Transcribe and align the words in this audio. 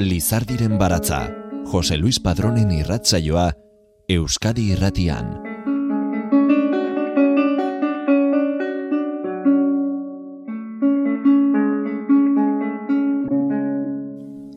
Lizardiren 0.00 0.78
baratza, 0.78 1.28
Jose 1.66 1.96
Luis 1.96 2.18
Padronen 2.20 2.70
irratzaioa, 2.72 3.50
Euskadi 4.08 4.70
irratian. 4.72 5.34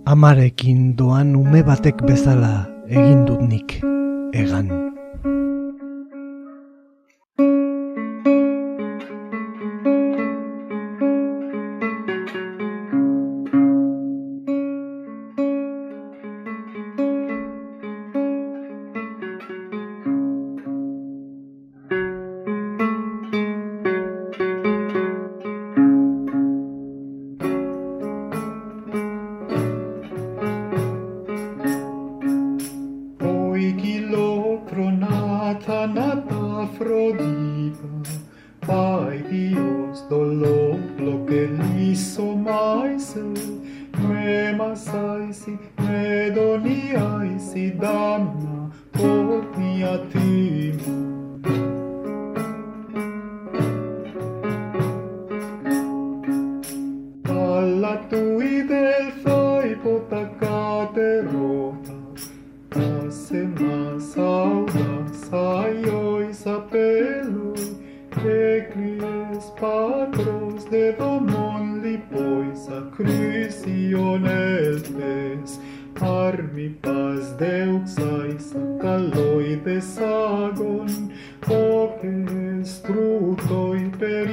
Amarekin 0.06 0.96
doan 0.96 1.36
ume 1.36 1.64
batek 1.68 2.06
bezala 2.08 2.54
egin 2.88 3.28
dut 3.28 3.44
nik, 3.44 3.78
egan. 4.32 4.83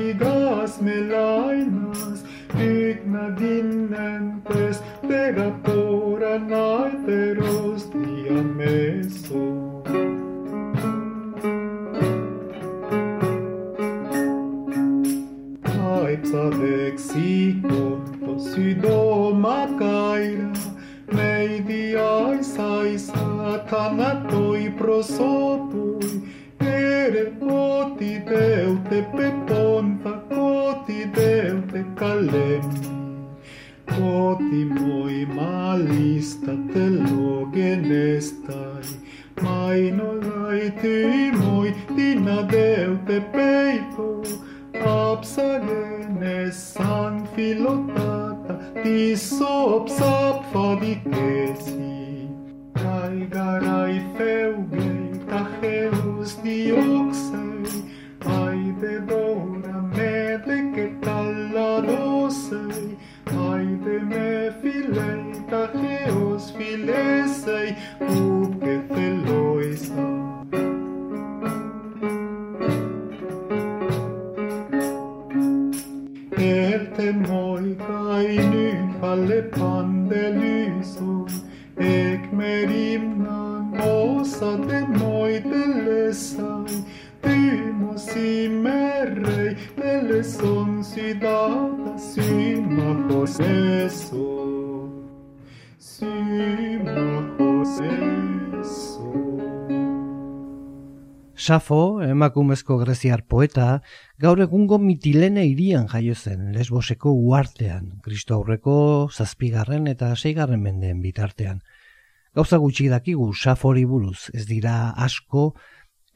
ligas 0.01 0.81
melainas 0.81 2.25
digna 2.57 3.31
dinentes 3.37 4.83
pega 5.07 5.51
pora 5.65 6.39
naiteros 6.39 7.91
dia 7.93 8.43
meso. 8.43 9.45
Aipsa 16.03 16.51
dexicon 16.63 18.01
posido 18.25 19.35
macaira 19.35 20.53
mei 21.13 21.61
diais 21.61 22.59
ai 22.59 22.99
satanatoi 22.99 24.71
prosopui 24.79 26.40
bere 27.11 27.33
Oti 27.41 28.23
deute 28.25 29.03
pe 29.15 29.29
ponta, 29.47 30.13
coti 30.29 31.01
deute 31.15 31.85
calem. 31.99 32.65
Ότι 33.91 34.61
μοι 34.75 35.27
μάλιστα 35.35 36.53
τελογενέσтай, 36.73 38.87
μα 39.43 39.75
είναι 39.75 40.03
όλα 40.03 40.49
τι 40.81 40.97
μοι 41.37 41.69
την 41.95 42.29
αδεύτε 42.29 43.19
πέιτο, 43.33 44.11
αψαγένε 45.11 46.39
σαν 46.51 47.15
φιλοτάτα, 47.35 48.55
τις 48.83 49.21
σόψα 49.37 50.15
πφαδικέσι. 50.41 51.91
Καίγαρα 52.73 53.81
η 53.89 54.01
φεύγει 54.17 54.93
τα 55.29 55.41
χέλη, 55.61 56.00
Tuesday 56.21 56.71
oxen 56.73 57.65
Haide 58.27 59.01
dora 59.09 59.81
mele 59.97 60.71
que 60.75 60.95
tal 61.01 61.33
la 61.55 61.81
dosei 61.81 62.99
Haide 63.25 63.97
me 64.11 64.53
filei 64.61 65.33
ta 65.49 65.63
he 65.81 66.13
os 66.13 66.51
filesei 66.51 67.75
Cup 68.01 68.61
que 68.61 68.77
feloisa 68.93 70.09
Erte 76.37 77.13
moi 77.13 77.75
kai 77.87 78.51
Ek 81.81 82.33
merimna 82.33 83.40
Safo, 101.51 102.03
emakumezko 102.05 102.77
greziar 102.79 103.25
poeta, 103.27 103.81
gaur 104.23 104.43
egungo 104.45 104.77
mitilene 104.79 105.47
irian 105.49 105.89
jaio 105.89 106.15
zen, 106.15 106.53
lesboseko 106.55 107.11
uartean, 107.11 107.89
kristo 108.05 108.37
aurreko 108.37 108.75
zazpigarren 109.11 109.89
eta 109.91 110.13
seigarren 110.17 110.61
mendeen 110.63 111.01
bitartean. 111.03 111.63
Gauza 112.35 112.59
gutxi 112.63 112.89
dakigu 112.89 113.33
Safori 113.35 113.85
buruz, 113.85 114.31
ez 114.35 114.47
dira 114.47 114.93
asko, 114.97 115.55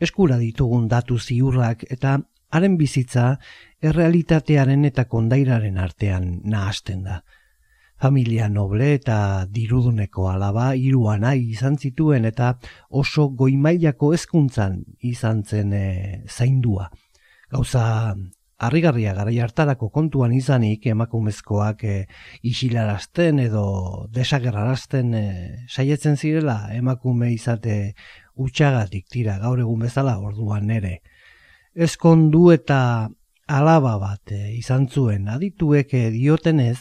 eskura 0.00 0.38
ditugun 0.38 0.88
datu 0.88 1.18
ziurrak 1.18 1.84
eta 1.90 2.18
haren 2.54 2.76
bizitza 2.78 3.36
errealitatearen 3.82 4.84
eta 4.84 5.04
kondairaren 5.10 5.78
artean 5.78 6.28
nahasten 6.44 7.02
da 7.08 7.22
familia 8.04 8.48
noble 8.48 8.94
eta 8.98 9.46
diruduneko 9.50 10.28
alaba 10.30 10.74
hiru 10.74 11.06
izan 11.34 11.78
zituen 11.78 12.24
eta 12.24 12.58
oso 12.90 13.28
goimailako 13.28 14.12
hezkuntzan 14.12 14.84
izan 15.00 15.44
zen 15.44 15.72
e, 15.72 16.22
zaindua. 16.28 16.90
Gauza 17.50 18.14
harrigarria 18.58 19.14
garai 19.14 19.38
hartarako 19.42 19.88
kontuan 19.90 20.32
izanik 20.32 20.86
emakumezkoak 20.86 21.84
e, 21.84 21.96
isilarazten 22.42 23.40
edo 23.42 23.64
desagerrarazten 24.14 25.14
e, 25.14 25.24
saietzen 25.68 26.16
zirela 26.16 26.58
emakume 26.74 27.32
izate 27.34 27.94
utxagatik 28.34 29.08
tira 29.10 29.38
gaur 29.42 29.60
egun 29.60 29.86
bezala 29.86 30.18
orduan 30.18 30.70
ere. 30.70 31.00
Ezkondu 31.74 32.50
eta 32.54 33.08
alaba 33.46 33.96
bat 33.98 34.32
e, 34.32 34.54
izan 34.56 34.88
zuen 34.88 35.28
adituek 35.28 35.94
e, 35.94 36.08
diotenez, 36.14 36.78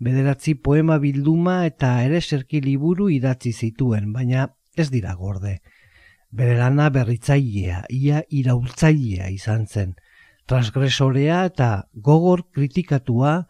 bederatzi 0.00 0.54
poema 0.54 0.98
bilduma 0.98 1.64
eta 1.66 1.98
ere 2.04 2.20
serki 2.20 2.62
liburu 2.64 3.10
idatzi 3.12 3.52
zituen, 3.52 4.12
baina 4.12 4.48
ez 4.76 4.88
dira 4.90 5.14
gorde. 5.14 5.58
Bere 6.30 6.56
lana 6.56 6.88
berritzailea, 6.94 7.84
ia 7.90 8.22
iraultzailea 8.30 9.28
izan 9.34 9.66
zen. 9.66 9.96
Transgresorea 10.50 11.44
eta 11.46 11.66
gogor 11.94 12.40
kritikatua 12.50 13.44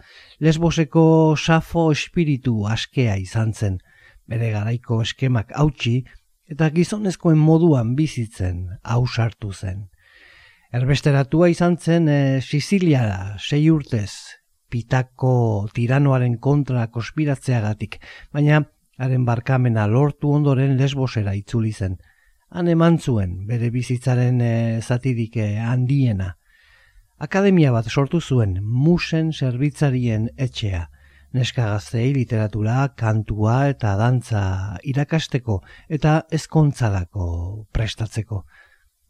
lesboseko 0.45 1.35
safo 1.35 1.87
espiritu 1.95 2.67
askea 2.69 3.15
izan 3.17 3.55
zen. 3.55 3.79
Bere 4.29 4.51
garaiko 4.53 4.99
eskemak 5.01 5.55
hautsi 5.57 6.03
eta 6.53 6.69
gizonezkoen 6.75 7.39
moduan 7.41 7.95
bizitzen 7.97 8.67
hausartu 8.83 9.55
zen. 9.55 9.87
Erbesteratua 10.77 11.49
izan 11.49 11.79
zen 11.81 12.09
e, 12.13 12.19
Siciliara, 12.45 13.39
sei 13.41 13.71
urtez, 13.73 14.37
pitako 14.69 15.71
tiranoaren 15.73 16.37
kontra 16.37 16.85
konspiratzeagatik, 16.93 17.97
baina 18.31 18.61
haren 19.01 19.25
barkamena 19.25 19.87
lortu 19.89 20.35
ondoren 20.37 20.77
lesbosera 20.77 21.33
itzuli 21.39 21.73
zen. 21.73 21.97
Han 22.51 22.69
eman 22.69 23.01
zuen 23.01 23.47
bere 23.49 23.73
bizitzaren 23.73 24.45
e, 24.45 24.53
zatirik 24.85 25.41
eh, 25.41 25.57
handiena. 25.65 26.35
Akademia 27.21 27.69
bat 27.69 27.85
sortu 27.85 28.17
zuen 28.21 28.55
musen 28.65 29.33
zerbitzarien 29.33 30.31
etxea. 30.39 30.87
neska 31.33 31.63
gaztei 31.63 32.09
literatura, 32.15 32.89
kantua 32.99 33.69
eta 33.71 33.93
dantza 33.95 34.79
irakasteko 34.83 35.61
eta 35.89 36.15
ezkontzalako 36.39 37.27
prestatzeko. 37.73 38.41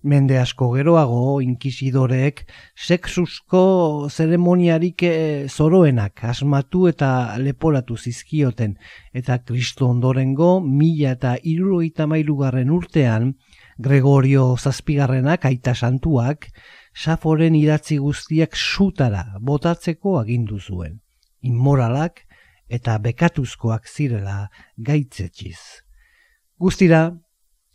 Mende 0.02 0.36
asko 0.40 0.68
geroago 0.74 1.40
inkisidoreek 1.40 2.42
sexusko 2.76 4.08
zeremoniarik 4.10 5.02
eh, 5.06 5.46
zoroenak 5.48 6.24
asmatu 6.24 6.88
eta 6.88 7.38
leporatu 7.38 7.96
zizkioten 7.96 8.76
eta 9.14 9.38
kristo 9.38 9.86
ondorengo 9.86 10.60
mila 10.60 11.14
eta 11.16 11.36
iruroita 11.54 12.06
mailugarren 12.10 12.70
urtean 12.74 13.34
Gregorio 13.80 14.58
zazpigarrenak 14.60 15.46
aita 15.48 15.72
santuak 15.74 16.50
saforen 16.92 17.54
idatzi 17.56 17.96
guztiak 17.96 18.56
sutara 18.56 19.22
botatzeko 19.40 20.18
agindu 20.20 20.58
zuen. 20.60 20.98
Inmoralak 21.40 22.20
eta 22.68 22.98
bekatuzkoak 23.00 23.88
zirela 23.88 24.50
gaitzetxiz. 24.76 25.56
Guztira, 26.60 27.00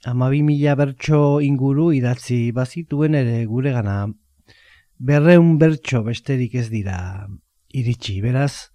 amabi 0.05 0.43
mila 0.45 0.75
bertso 0.77 1.39
inguru 1.41 1.89
idatzi 1.97 2.51
bazituen 2.53 3.17
ere 3.17 3.41
gure 3.49 3.73
gana, 3.73 3.97
berreun 4.99 5.57
bertso 5.57 6.03
besterik 6.05 6.53
ez 6.53 6.69
dira 6.69 6.99
iritsi, 7.73 8.21
beraz, 8.21 8.69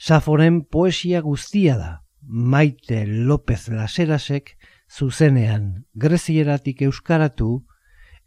Saforen 0.00 0.62
poesia 0.64 1.20
guztia 1.20 1.74
da, 1.76 1.90
Maite 2.22 3.02
López 3.06 3.68
Laserasek 3.68 4.54
zuzenean 4.90 5.86
grezieratik 5.94 6.82
euskaratu 6.82 7.64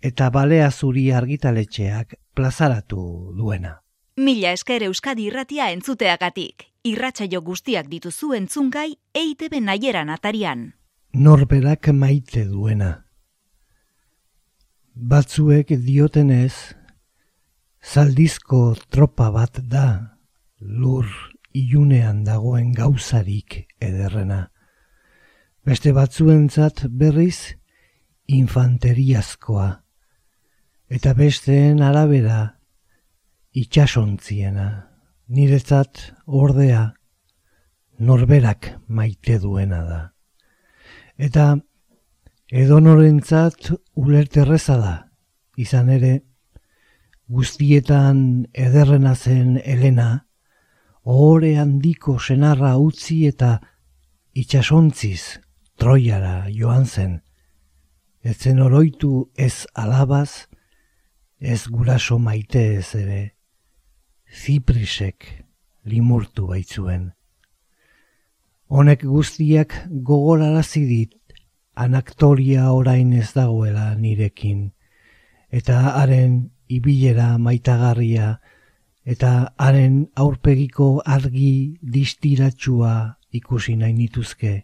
eta 0.01 0.29
balea 0.29 0.69
zuri 0.71 1.11
argitaletxeak 1.11 2.15
plazaratu 2.35 3.33
duena. 3.37 3.79
Mila 4.17 4.51
esker 4.53 4.83
Euskadi 4.83 5.27
irratia 5.29 5.71
entzuteagatik. 5.73 6.67
Irratsaio 6.83 7.41
guztiak 7.41 7.87
dituzu 7.89 8.33
entzungai 8.35 8.97
EITB 9.15 9.61
naieran 9.63 10.11
atarian. 10.13 10.73
Norberak 11.13 11.87
maite 11.95 12.43
duena. 12.45 13.05
Batzuek 14.93 15.71
diotenez, 15.85 16.75
zaldizko 17.81 18.75
tropa 18.91 19.31
bat 19.31 19.59
da, 19.71 20.17
lur 20.59 21.07
ilunean 21.53 22.23
dagoen 22.23 22.73
gauzarik 22.73 23.63
ederrena. 23.81 24.52
Beste 25.63 25.93
batzuentzat 25.95 26.81
berriz 26.91 27.55
infanteriazkoa. 28.27 29.67
Eta 30.91 31.13
besteen 31.15 31.79
arabera 31.79 32.39
itxasontziena, 33.55 34.65
niretzat 35.31 36.01
ordea 36.27 36.81
norberak 38.03 38.73
maite 38.89 39.37
duena 39.39 39.79
da. 39.87 40.01
Eta 41.15 41.45
edonorentzat 42.51 43.71
ulerterreza 43.95 44.75
da, 44.81 44.93
izan 45.55 45.93
ere, 45.95 46.11
guztietan 47.31 48.19
ederrena 48.51 49.15
zen 49.15 49.55
Elena, 49.63 50.27
ohore 51.07 51.55
handiko 51.55 52.19
senarra 52.19 52.75
utzi 52.83 53.21
eta 53.31 53.55
itxasontziz 54.35 55.39
troiara 55.83 56.47
joan 56.47 56.85
zen, 56.87 57.17
etzen 58.23 58.61
oroitu 58.63 59.25
ez 59.35 59.65
alabaz, 59.75 60.47
ez 61.43 61.67
guraso 61.67 62.15
maite 62.23 62.61
ez 62.77 62.93
ere, 62.95 63.23
ziprisek 64.31 65.27
limurtu 65.83 66.47
baitzuen. 66.53 67.09
Honek 68.71 69.03
guztiak 69.03 69.75
gogorarazi 70.07 70.85
dit 70.87 71.35
anaktoria 71.75 72.71
orain 72.71 73.11
ez 73.19 73.33
dagoela 73.35 73.91
nirekin, 73.99 74.69
eta 75.51 75.81
haren 75.99 76.45
ibilera 76.71 77.33
maitagarria, 77.37 78.37
eta 79.03 79.51
haren 79.59 80.05
aurpegiko 80.15 80.93
argi 81.03 81.55
distiratsua 81.83 82.93
ikusi 83.35 83.75
nahi 83.75 83.99
nituzke, 83.99 84.61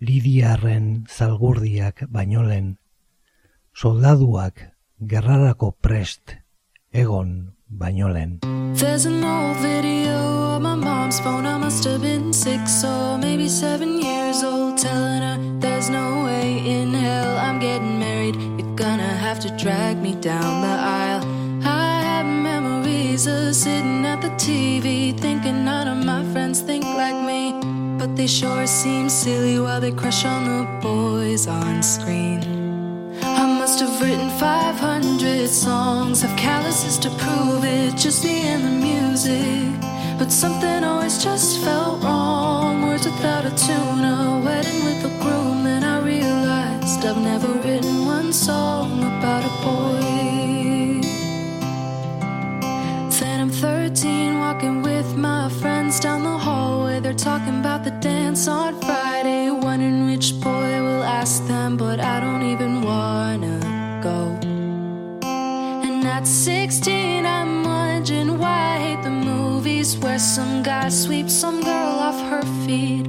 lidiarren 0.00 1.06
zalgurdiak 1.08 2.04
bainolen, 2.08 2.76
soldaduak 3.74 4.66
gerrarako 5.00 5.72
prest 5.80 6.36
egon 6.92 7.52
Banyolen. 7.70 8.40
There's 8.74 9.06
an 9.06 9.22
old 9.22 9.56
video 9.58 10.16
on 10.56 10.62
my 10.62 10.74
mom's 10.74 11.20
phone. 11.20 11.46
I 11.46 11.56
must 11.56 11.84
have 11.84 12.02
been 12.02 12.32
six 12.32 12.84
or 12.84 13.16
maybe 13.16 13.48
seven 13.48 14.02
years 14.02 14.42
old, 14.42 14.76
telling 14.76 15.22
her 15.22 15.38
there's 15.60 15.88
no 15.88 16.24
way 16.24 16.58
in 16.66 16.92
hell 16.92 17.38
I'm 17.38 17.60
getting 17.60 18.00
married. 18.00 18.34
You're 18.58 18.74
gonna 18.74 19.14
have 19.26 19.38
to 19.40 19.56
drag 19.56 19.98
me 19.98 20.16
down 20.16 20.62
the 20.62 20.76
aisle. 20.82 21.22
I 21.64 22.02
have 22.02 22.26
memories 22.26 23.28
of 23.28 23.54
sitting 23.54 24.04
at 24.04 24.20
the 24.20 24.30
TV, 24.30 25.16
thinking 25.16 25.64
none 25.64 25.86
of 25.86 26.04
my 26.04 26.24
friends 26.32 26.60
think 26.60 26.84
like 26.84 27.24
me. 27.24 27.49
But 28.00 28.16
they 28.16 28.26
sure 28.26 28.66
seem 28.66 29.10
silly 29.10 29.60
while 29.60 29.78
they 29.78 29.92
crush 29.92 30.24
on 30.24 30.44
the 30.48 30.64
boys 30.80 31.46
on 31.46 31.82
screen 31.82 32.40
I 33.22 33.44
must 33.58 33.78
have 33.80 34.00
written 34.00 34.30
500 34.38 35.46
songs, 35.46 36.22
have 36.22 36.34
calluses 36.38 36.96
to 36.96 37.10
prove 37.10 37.62
it, 37.62 37.98
just 37.98 38.24
me 38.24 38.48
and 38.48 38.64
the 38.64 38.70
music. 38.88 39.68
But 40.18 40.32
something 40.32 40.82
always 40.82 41.22
just 41.22 41.60
felt 41.62 42.02
wrong. 42.02 42.86
Words 42.86 43.04
without 43.04 43.44
a 43.44 43.50
tune, 43.50 44.02
a 44.02 44.40
wedding 44.46 44.82
with 44.86 45.04
a 45.04 45.12
groom. 45.22 45.64
Then 45.64 45.84
I 45.84 46.00
realized 46.00 47.04
I've 47.04 47.18
never 47.18 47.52
written 47.64 48.06
one 48.06 48.32
song 48.32 49.00
about 49.00 49.44
a 49.44 49.52
boy. 49.62 50.00
Then 53.20 53.40
I'm 53.42 53.50
13, 53.50 54.38
walking 54.38 54.80
with 54.80 55.18
my 55.18 55.50
friends 55.50 56.00
down 56.00 56.22
the 56.22 56.30
hallway. 56.30 56.49
Talking 57.20 57.60
about 57.60 57.84
the 57.84 57.90
dance 57.90 58.48
on 58.48 58.80
Friday, 58.80 59.50
wondering 59.50 60.06
which 60.06 60.40
boy 60.40 60.82
will 60.82 61.02
ask 61.02 61.46
them, 61.46 61.76
but 61.76 62.00
I 62.00 62.18
don't 62.18 62.42
even 62.42 62.80
wanna 62.80 63.60
go. 64.02 64.38
And 65.22 66.06
at 66.06 66.26
16, 66.26 67.26
I'm 67.26 67.62
wondering 67.62 68.38
why 68.38 68.76
I 68.76 68.78
hate 68.78 69.02
the 69.04 69.10
movies 69.10 69.98
where 69.98 70.18
some 70.18 70.62
guy 70.62 70.88
sweeps 70.88 71.34
some 71.34 71.62
girl 71.62 71.98
off 72.08 72.18
her 72.30 72.42
feet. 72.64 73.06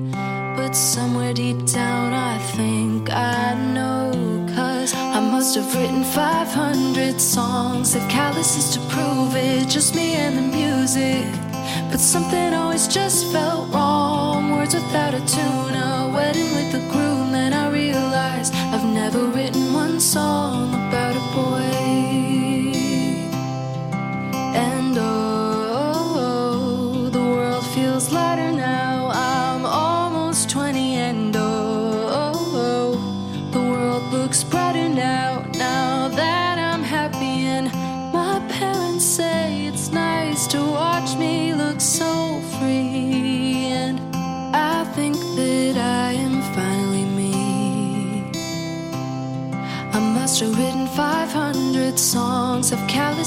But 0.58 0.74
somewhere 0.74 1.34
deep 1.34 1.66
down, 1.68 2.12
I 2.12 2.38
think 2.58 3.10
I 3.10 3.54
know. 3.74 4.12
Cause 4.54 4.94
I 4.94 5.22
must 5.22 5.56
have 5.56 5.74
written 5.74 6.04
500 6.04 7.22
songs, 7.22 7.94
have 7.94 8.10
calluses 8.10 8.74
to 8.74 8.80
prove 8.94 9.38
it, 9.38 9.70
just 9.70 9.96
me 9.96 10.16
and 10.16 10.38
the 10.38 10.58
music. 10.58 11.51
But 11.90 12.00
something 12.00 12.54
always 12.54 12.88
just 12.88 13.32
felt 13.32 13.74
wrong. 13.74 14.52
Words 14.52 14.74
without 14.74 15.14
a 15.14 15.20
tune, 15.20 15.76
a 15.76 16.12
wedding 16.14 16.52
with 16.56 16.74
a 16.76 16.84
groom. 16.92 17.32
Then 17.32 17.54
I 17.54 17.70
realized 17.70 18.54
I've 18.74 18.86
never 18.86 19.26
written 19.28 19.74
one 19.74 20.00
song 20.00 20.74
about 20.74 21.16
a 21.16 21.26
boy. 21.36 21.81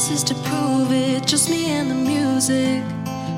Calluses 0.05 0.25
to 0.25 0.35
prove 0.49 0.93
it, 0.93 1.27
just 1.27 1.49
me 1.51 1.71
and 1.71 1.91
the 1.91 1.95
music. 1.95 2.83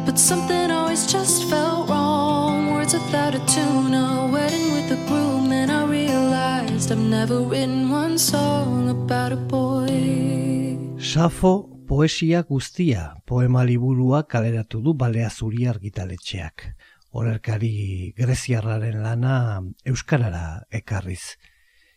But 0.05 0.19
something 0.19 0.71
always 0.71 1.07
just 1.07 1.49
felt 1.49 1.89
wrong. 1.89 2.73
Words 2.73 2.95
without 2.95 3.35
a 3.35 3.39
tune, 3.47 3.95
a 3.95 4.29
wedding 4.33 4.73
with 4.73 4.91
a 4.91 4.97
groom. 5.09 5.49
Then 5.49 5.71
I 5.71 5.85
realized 5.85 6.91
I've 6.91 6.99
never 6.99 7.41
written 7.41 7.91
one 7.91 8.19
song 8.19 8.91
about 8.91 9.33
a 9.33 9.37
boy. 9.37 10.79
Safo 10.99 11.69
poesia 11.87 12.43
guztia 12.43 13.15
poema 13.27 13.65
liburua 13.65 14.27
kaleratu 14.27 14.83
du 14.83 14.95
balea 14.95 15.31
zuri 15.31 15.67
argitaletxeak. 15.67 16.73
Horerkari 17.13 18.13
greziarraren 18.17 19.03
lana 19.03 19.63
euskarara 19.85 20.67
ekarriz. 20.71 21.37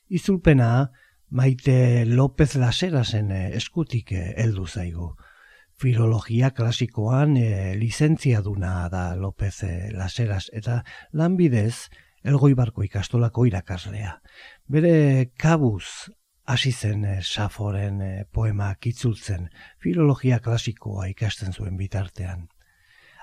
Izulpena 0.09 0.89
maite 1.29 2.05
López 2.05 2.55
Laserasen 2.55 3.31
eskutik 3.31 4.11
heldu 4.11 4.67
zaigu. 4.67 5.15
filologia 5.79 6.49
klasikoan 6.51 7.37
e, 7.37 7.75
lizentzia 7.79 8.41
duna 8.43 8.89
da 8.91 9.15
López 9.15 9.63
Laseras 9.95 10.49
eta 10.51 10.83
lanbidez 11.13 11.87
elgoibarko 12.23 12.83
ikastolako 12.83 13.45
irakaslea. 13.47 14.17
Bere 14.67 15.31
kabuz 15.39 16.11
hasi 16.45 16.73
zen 16.73 17.05
Saforen 17.21 18.25
poema 18.33 18.73
kitzultzen 18.75 19.47
filologia 19.79 20.39
klasikoa 20.43 21.07
ikasten 21.07 21.53
zuen 21.53 21.77
bitartean. 21.77 22.48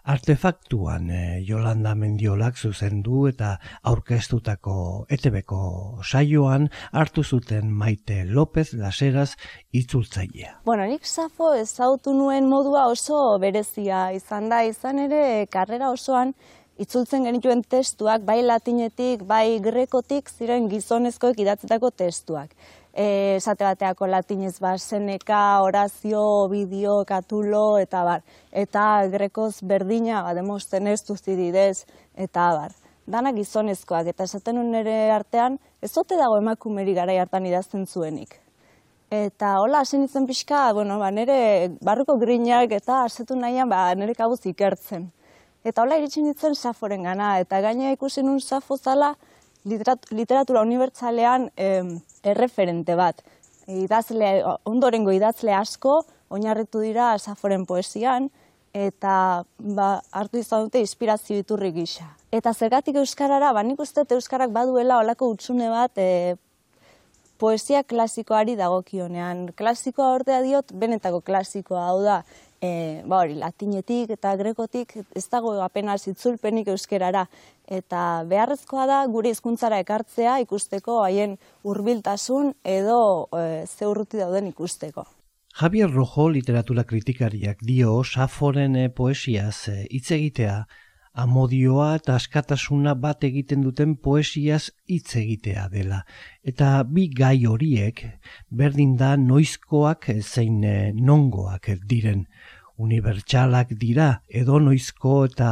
Artefaktuan 0.06 1.08
e, 1.10 1.20
Jolanda 1.42 1.96
Mendiolak 1.98 2.54
zuzendu 2.56 3.24
eta 3.26 3.56
aurkeztutako 3.90 4.76
etebeko 5.10 5.58
saioan 6.06 6.68
hartu 6.92 7.24
zuten 7.24 7.72
Maite 7.74 8.20
López 8.28 8.68
Laseraz 8.78 9.32
itzultzailea. 9.74 10.60
Bueno, 10.64 10.86
nik 10.86 11.02
Safo 11.10 11.50
ezautu 11.58 12.14
nuen 12.14 12.46
modua 12.46 12.86
oso 12.86 13.18
berezia 13.42 14.12
izan 14.14 14.46
da, 14.52 14.62
izan 14.62 15.02
ere 15.08 15.24
karrera 15.50 15.90
osoan 15.90 16.36
itzultzen 16.78 17.26
genituen 17.26 17.64
testuak, 17.66 18.22
bai 18.22 18.42
latinetik, 18.44 19.24
bai 19.26 19.58
grekotik, 19.64 20.30
ziren 20.30 20.68
gizonezkoek 20.70 21.40
idatzetako 21.42 21.90
testuak 21.90 22.54
esate 22.96 23.64
bateako 23.64 24.06
latinez 24.08 24.58
ba, 24.60 24.76
seneka, 24.78 25.60
orazio, 25.62 26.48
bideo, 26.48 27.04
katulo, 27.04 27.76
eta 27.78 28.02
bar. 28.04 28.22
Eta 28.52 29.06
grekoz 29.12 29.60
berdina, 29.62 30.22
ba, 30.24 30.32
demosten 30.34 30.88
ez 30.88 31.02
duzididez, 31.04 31.84
eta 32.16 32.48
bar. 32.56 32.72
Dana 33.06 33.32
gizonezkoak, 33.36 34.08
eta 34.10 34.24
esaten 34.24 34.58
nire 34.72 35.12
artean, 35.12 35.60
ez 35.82 35.92
ote 35.96 36.16
dago 36.16 36.40
emakumeri 36.40 36.94
gara 36.96 37.12
hartan 37.20 37.46
idazten 37.46 37.86
zuenik. 37.86 38.40
Eta 39.10 39.60
hola, 39.60 39.84
hasi 39.84 40.00
nintzen 40.00 40.26
pixka, 40.26 40.72
bueno, 40.72 40.98
ba, 40.98 41.12
nire 41.12 41.68
barruko 41.84 42.16
grinak 42.18 42.72
eta 42.72 43.04
asetu 43.04 43.36
nahian 43.36 43.68
ba, 43.68 43.92
nire 43.94 44.16
kabuz 44.18 44.40
ikertzen. 44.50 45.12
Eta 45.62 45.82
hola, 45.82 46.00
iritsi 46.00 46.24
nintzen 46.24 46.56
saforen 46.56 47.04
gana, 47.06 47.36
eta 47.38 47.60
gaina 47.60 47.92
ikusi 47.92 48.24
nun 48.24 48.40
safo 48.40 48.76
zala, 48.76 49.14
literatura 49.66 50.62
unibertsalean 50.62 51.50
erreferente 51.56 52.94
bat. 52.98 53.22
Idazle, 53.66 54.30
ondorengo 54.64 55.10
idazle 55.10 55.54
asko, 55.54 56.00
oinarritu 56.30 56.82
dira 56.84 57.16
Saforen 57.18 57.66
poesian, 57.66 58.30
eta 58.76 59.44
ba, 59.58 59.88
hartu 60.12 60.40
izan 60.42 60.66
dute 60.66 60.82
inspirazio 60.84 61.38
iturri 61.40 61.72
gisa. 61.72 62.10
Eta 62.34 62.52
zergatik 62.52 62.98
euskarara, 63.00 63.52
ba 63.56 63.62
nik 63.64 63.80
uste 63.80 64.04
euskarak 64.18 64.52
baduela 64.52 64.98
olako 65.00 65.30
utzune 65.32 65.70
bat 65.72 65.96
e, 65.96 66.36
poesia 67.40 67.82
klasikoari 67.84 68.56
dagokionean. 68.56 69.46
Klasikoa 69.56 70.12
ordea 70.18 70.42
diot, 70.44 70.72
benetako 70.72 71.22
klasikoa 71.24 71.86
hau 71.88 72.02
da, 72.04 72.20
e, 72.60 73.02
ba 73.06 73.20
hori, 73.22 73.34
latinetik 73.40 74.10
eta 74.16 74.34
grekotik 74.36 74.94
ez 75.14 75.26
dago 75.32 75.56
apenas 75.62 76.06
itzulpenik 76.08 76.68
euskerara. 76.68 77.26
Eta 77.66 78.22
beharrezkoa 78.28 78.86
da 78.86 79.00
gure 79.10 79.32
hizkuntzara 79.34 79.80
ekartzea 79.82 80.38
ikusteko 80.44 81.00
haien 81.02 81.36
hurbiltasun 81.64 82.54
edo 82.62 82.98
e, 83.34 83.66
ze 83.66 83.86
urruti 83.86 84.22
dauden 84.22 84.52
ikusteko. 84.52 85.06
Javier 85.56 85.88
Rojo 85.88 86.28
literatura 86.28 86.84
kritikariak 86.84 87.62
dio 87.64 88.02
Saforen 88.04 88.76
e, 88.76 88.88
poesiaz 88.88 89.68
e, 89.72 89.86
hitz 89.90 90.10
egitea 90.12 90.58
amodioa 91.16 91.94
eta 91.96 92.14
askatasuna 92.20 92.92
bat 93.00 93.24
egiten 93.24 93.62
duten 93.64 93.94
poesiaz 93.96 94.68
hitz 94.92 95.16
egitea 95.16 95.64
dela. 95.72 96.02
Eta 96.44 96.82
bi 96.84 97.06
gai 97.08 97.46
horiek 97.48 98.02
berdin 98.50 98.96
da 99.00 99.14
noizkoak 99.16 100.10
zein 100.20 100.60
e, 100.64 100.76
nongoak 100.92 101.70
diren 101.88 102.26
unibertsalak 102.76 103.72
dira 103.80 104.08
edo 104.28 104.58
noizko 104.60 105.24
eta 105.30 105.50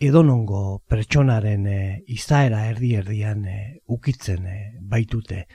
edonongo 0.00 0.82
pertsonaren 0.88 1.66
e, 1.66 1.80
izaera 2.12 2.66
erdi 2.68 2.94
erdian 3.00 3.44
e, 3.48 3.58
ukitzen 3.88 4.46
e, 4.46 4.58
baitute. 4.80 5.46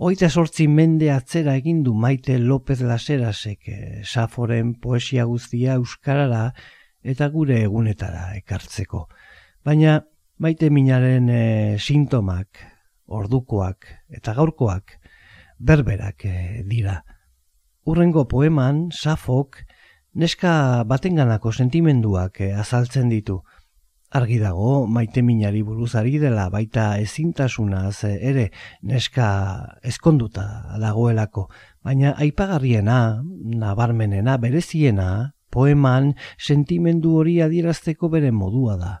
Oita 0.00 0.30
sortzi 0.30 0.66
mende 0.66 1.10
atzera 1.12 1.54
egin 1.60 1.82
du 1.84 1.94
Maite 1.94 2.38
López 2.38 2.80
Laserasek 2.80 3.68
e, 3.68 3.80
Saforen 4.04 4.74
poesia 4.80 5.26
guztia 5.28 5.76
euskarara 5.76 6.50
eta 7.02 7.28
gure 7.28 7.60
egunetara 7.62 8.30
ekartzeko. 8.40 9.06
Baina 9.64 10.00
Maite 10.40 10.70
minaren 10.72 11.28
e, 11.28 11.42
sintomak, 11.78 12.62
ordukoak 13.12 13.86
eta 14.16 14.32
gaurkoak 14.34 14.96
berberak 15.60 16.24
e, 16.24 16.62
dira. 16.64 17.02
Urrengo 17.84 18.26
poeman, 18.28 18.88
Safok, 18.92 19.60
neska 20.14 20.84
batenganako 20.84 21.52
sentimenduak 21.52 22.40
eh, 22.40 22.54
azaltzen 22.58 23.08
ditu. 23.08 23.40
Argi 24.10 24.40
dago, 24.42 24.86
maite 24.90 25.22
minari 25.22 25.62
buruzari 25.62 26.18
dela 26.18 26.48
baita 26.50 26.98
ezintasunaz 26.98 28.04
eh, 28.04 28.16
ere 28.30 28.48
neska 28.82 29.28
eskonduta 29.86 30.76
dagoelako, 30.82 31.48
baina 31.84 32.16
aipagarriena, 32.18 33.22
nabarmenena, 33.22 34.36
bereziena, 34.38 35.34
poeman 35.50 36.14
sentimendu 36.38 37.16
hori 37.20 37.40
adierazteko 37.42 38.10
bere 38.10 38.32
modua 38.32 38.76
da. 38.76 38.96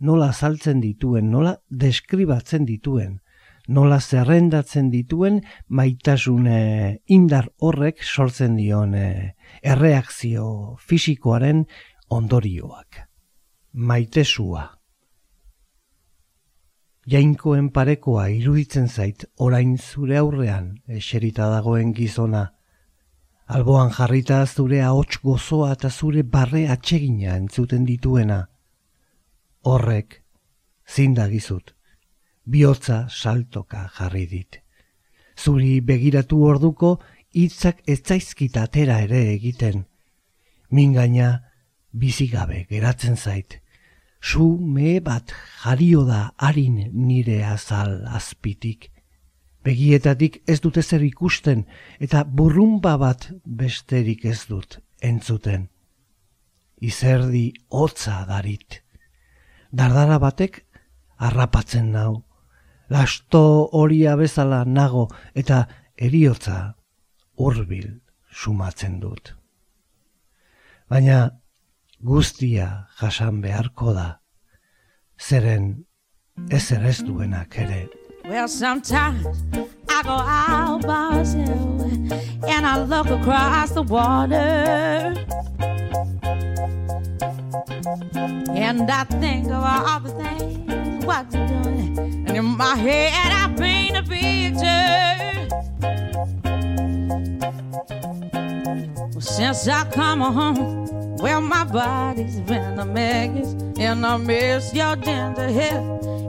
Nola 0.00 0.30
azaltzen 0.32 0.80
dituen, 0.80 1.30
nola 1.30 1.58
deskribatzen 1.68 2.64
dituen, 2.64 3.20
nola 3.68 3.98
zerrendatzen 4.00 4.90
dituen 4.92 5.40
maitasune 5.68 7.00
indar 7.06 7.48
horrek 7.58 8.02
sortzen 8.02 8.56
dion 8.56 8.94
eh, 8.94 9.34
erreakzio 9.62 10.76
fisikoaren 10.78 11.64
ondorioak. 12.10 13.04
Maitesua. 13.72 14.68
Jainkoen 17.10 17.68
parekoa 17.70 18.28
iruditzen 18.32 18.88
zait 18.88 19.26
orain 19.36 19.76
zure 19.76 20.16
aurrean 20.18 20.70
eserita 20.88 21.50
dagoen 21.52 21.92
gizona. 21.92 22.46
Alboan 23.46 23.90
jarrita 23.92 24.38
zure 24.46 24.80
ahots 24.80 25.18
gozoa 25.22 25.72
eta 25.74 25.90
zure 25.90 26.22
barre 26.22 26.64
atsegina 26.72 27.36
entzuten 27.36 27.84
dituena. 27.84 28.46
Horrek, 29.68 30.22
zindagizut, 30.88 31.74
bihotza 32.44 33.06
saltoka 33.08 33.88
jarri 33.98 34.26
dit. 34.26 34.60
Zuri 35.36 35.80
begiratu 35.80 36.42
orduko, 36.44 36.98
hitzak 37.34 37.82
etzaizkit 37.90 38.56
atera 38.56 39.00
ere 39.02 39.20
egiten. 39.32 39.84
Mingaina 40.70 41.42
bizigabe 41.92 42.66
geratzen 42.70 43.16
zait. 43.16 43.60
Su 44.20 44.56
me 44.58 45.00
bat 45.00 45.32
jario 45.62 46.04
da 46.04 46.32
harin 46.38 46.90
nire 46.92 47.42
azal 47.44 48.04
azpitik. 48.06 48.90
Begietatik 49.64 50.42
ez 50.46 50.60
dute 50.60 50.82
zer 50.82 51.02
ikusten 51.04 51.64
eta 52.00 52.24
burrumba 52.24 52.96
bat 53.00 53.30
besterik 53.44 54.24
ez 54.24 54.44
dut 54.48 54.78
entzuten. 55.00 55.68
Izerdi 56.80 57.52
hotza 57.70 58.24
darit. 58.28 58.82
Dardara 59.72 60.18
batek 60.18 60.64
harrapatzen 61.16 61.90
nau. 61.92 62.24
Lasto 62.90 63.68
horia 63.72 64.16
bezala 64.16 64.64
nago 64.64 65.08
eta 65.34 65.64
eriotza 65.96 66.74
hurbil 67.38 68.00
sumatzen 68.30 69.00
dut. 69.00 69.32
Baina 70.90 71.30
guztia 72.00 72.86
jasan 73.00 73.40
beharko 73.40 73.94
da, 73.96 74.08
zeren 75.18 75.84
ezer 76.50 76.84
ez 76.84 76.98
duenak 77.02 77.56
ere. 77.58 77.88
Well, 78.24 78.48
sometimes 78.48 79.26
I 79.88 80.02
go 80.02 80.16
out 80.16 80.82
by 80.82 81.24
and 82.48 82.66
I 82.66 82.82
look 82.82 83.08
across 83.08 83.72
the 83.72 83.82
water. 83.82 85.14
And 88.54 88.90
I 88.90 89.04
think 89.04 89.46
of 89.46 89.62
all 89.64 90.00
the 90.00 90.10
things 90.10 90.83
what 91.04 91.32
you're. 91.32 91.42
And 91.42 92.36
in 92.36 92.44
my 92.44 92.76
head 92.76 93.32
I 93.32 93.52
paint 93.56 93.96
a 93.96 94.02
picture. 94.02 94.84
Since 99.20 99.68
I 99.68 99.84
come 99.90 100.20
home, 100.20 101.16
well, 101.16 101.40
my 101.40 101.64
body's 101.64 102.40
been 102.40 102.78
a 102.78 102.84
mess, 102.84 103.54
and 103.78 104.04
I 104.06 104.16
miss 104.16 104.72
your 104.74 104.96
ginger 104.96 105.48
hair 105.48 105.80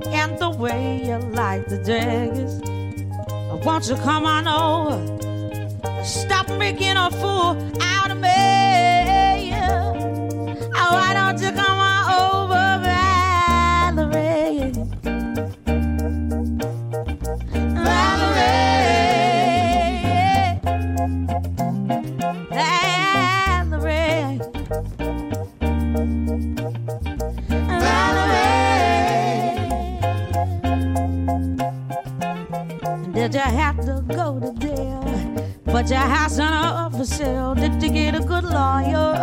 and 0.08 0.40
the 0.40 0.50
way 0.50 1.04
you 1.06 1.18
like 1.18 1.68
the 1.68 1.78
daggers. 1.78 2.62
Won't 3.66 3.88
you 3.88 3.96
come 3.96 4.26
on 4.26 4.48
over? 4.48 6.04
Stop 6.04 6.50
making 6.50 6.98
a 6.98 7.10
fool 7.12 7.58
out 7.82 8.12
of 8.12 8.18
me. 8.18 8.30
Oh, 10.78 10.94
why 10.94 11.14
don't 11.14 11.42
you 11.42 11.52
come 11.52 11.80
on 11.80 11.85
Your 36.06 36.14
house 36.14 36.38
on 36.38 36.54
up 36.54 36.92
for 36.92 37.04
sale. 37.04 37.56
Did 37.56 37.82
you 37.82 37.90
get 37.90 38.14
a 38.14 38.20
good 38.20 38.44
lawyer? 38.44 39.16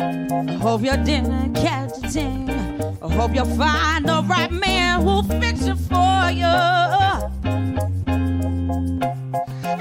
I 0.00 0.58
hope 0.60 0.82
your 0.82 0.96
dinner 0.96 1.48
catch 1.54 1.92
a 2.02 2.08
ting. 2.12 2.50
I 2.50 3.08
hope 3.14 3.36
you 3.36 3.44
find 3.44 4.04
the 4.04 4.24
right 4.28 4.50
man 4.50 5.00
who'll 5.02 5.22
fix 5.22 5.62
it 5.62 5.76
for 5.76 6.28
you. 6.32 6.56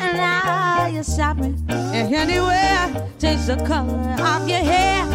And 0.03 0.13
now 0.15 0.85
you're 0.85 1.03
shopping 1.03 1.57
anywhere. 1.71 3.09
Change 3.19 3.47
the 3.47 3.55
color 3.65 3.97
of 4.21 4.47
your 4.47 4.59
hair. 4.59 5.14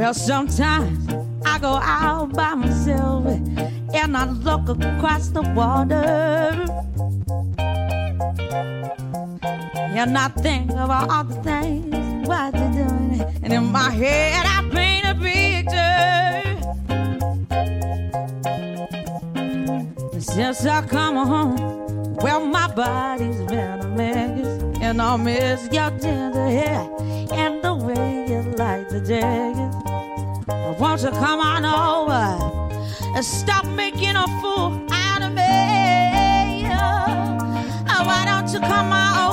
Well, 0.00 0.14
sometimes 0.14 1.06
I 1.44 1.58
go 1.58 1.74
out 1.74 2.32
by 2.32 2.54
myself 2.54 3.26
and 3.26 4.16
I 4.16 4.24
look 4.30 4.68
across 4.70 5.28
the 5.28 5.42
water. 5.42 6.64
And 9.74 10.16
I 10.16 10.28
think 10.28 10.70
about 10.70 11.10
all 11.10 11.24
the 11.24 11.34
things 11.42 12.26
what 12.26 12.54
you're 12.54 12.86
doing. 12.86 13.20
And 13.42 13.52
in 13.52 13.70
my 13.70 13.90
head, 13.90 14.46
I 14.46 14.66
paint 14.72 15.04
a 15.04 15.14
picture. 15.14 16.19
Since 20.40 20.64
I 20.64 20.80
come 20.80 21.16
home, 21.16 22.14
well, 22.14 22.40
my 22.46 22.66
body's 22.74 23.42
been 23.42 23.80
a 23.80 23.88
mess. 23.88 24.62
And 24.80 25.02
I 25.02 25.16
miss 25.18 25.68
your 25.70 25.90
tender 25.90 26.48
hair 26.48 26.88
and 27.30 27.60
the 27.62 27.74
way 27.74 28.24
you 28.26 28.40
like 28.56 28.88
the 28.88 29.00
jacket. 29.02 29.70
Won't 30.80 31.02
you 31.02 31.10
come 31.10 31.40
on 31.40 31.66
over 31.66 32.38
and 33.14 33.22
stop 33.22 33.66
making 33.66 34.16
a 34.16 34.26
fool 34.40 34.82
out 34.90 35.20
of 35.20 35.34
me? 35.34 36.64
Oh, 37.92 38.04
why 38.06 38.24
don't 38.24 38.50
you 38.50 38.60
come 38.60 38.92
on 38.94 39.18
over, 39.18 39.29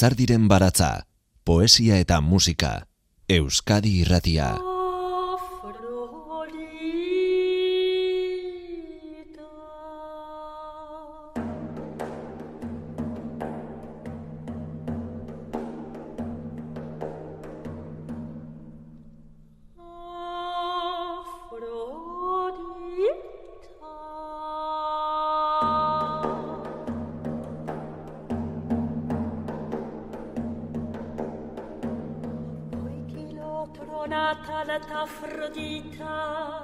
Lizardiren 0.00 0.46
baratza, 0.48 1.04
poesia 1.44 1.98
eta 2.00 2.22
musika, 2.24 2.72
Euskadi 3.28 3.98
irratia. 4.00 4.48
Afrodita. 35.00 36.59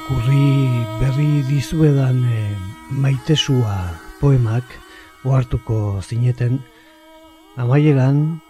Irakurri 0.00 0.86
berri 1.00 1.42
dizuedan 1.48 2.24
e, 2.24 2.56
maitesua 2.90 3.92
poemak 4.20 4.64
ohartuko 5.24 6.00
zineten 6.02 6.60
amaieran 7.56 8.40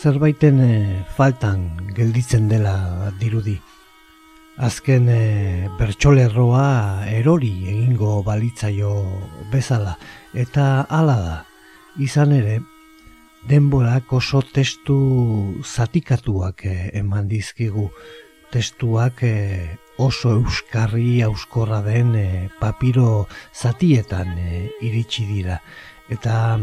zerbaiten 0.00 0.60
e, 0.60 1.04
faltan 1.16 1.92
gelditzen 1.94 2.48
dela 2.48 3.12
dirudi. 3.20 3.60
Azken 4.56 5.08
e, 5.08 5.68
bertsolerroa 5.78 7.06
erori 7.12 7.68
egingo 7.68 8.22
balitzaio 8.22 9.20
bezala 9.52 9.96
eta 10.34 10.86
hala 10.88 11.16
da. 11.20 11.38
Izan 11.98 12.32
ere, 12.32 12.60
denborak 13.48 14.12
oso 14.12 14.42
testu 14.42 15.62
zatikatuak 15.64 16.64
e, 16.64 16.90
eman 16.94 17.28
dizkigu. 17.28 17.90
Testuak 18.52 19.22
e, 19.22 19.76
oso 19.98 20.36
euskarri 20.36 21.22
auskorra 21.22 21.80
den 21.82 22.14
e, 22.14 22.48
papiro 22.60 23.26
zatietan 23.54 24.36
e, 24.38 24.70
iritsi 24.84 25.26
dira. 25.28 25.60
Eta 26.12 26.58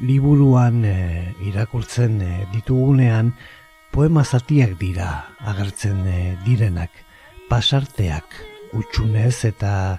liburuan 0.00 0.84
e, 0.84 1.34
irakurtzen 1.48 2.20
e, 2.22 2.32
ditugunean 2.52 3.34
poema 3.92 4.24
zatiak 4.24 4.76
dira 4.80 5.10
agertzen 5.40 6.04
e, 6.06 6.20
direnak 6.44 6.92
pasarteak 7.48 8.36
utxunez 8.78 9.44
eta 9.48 9.98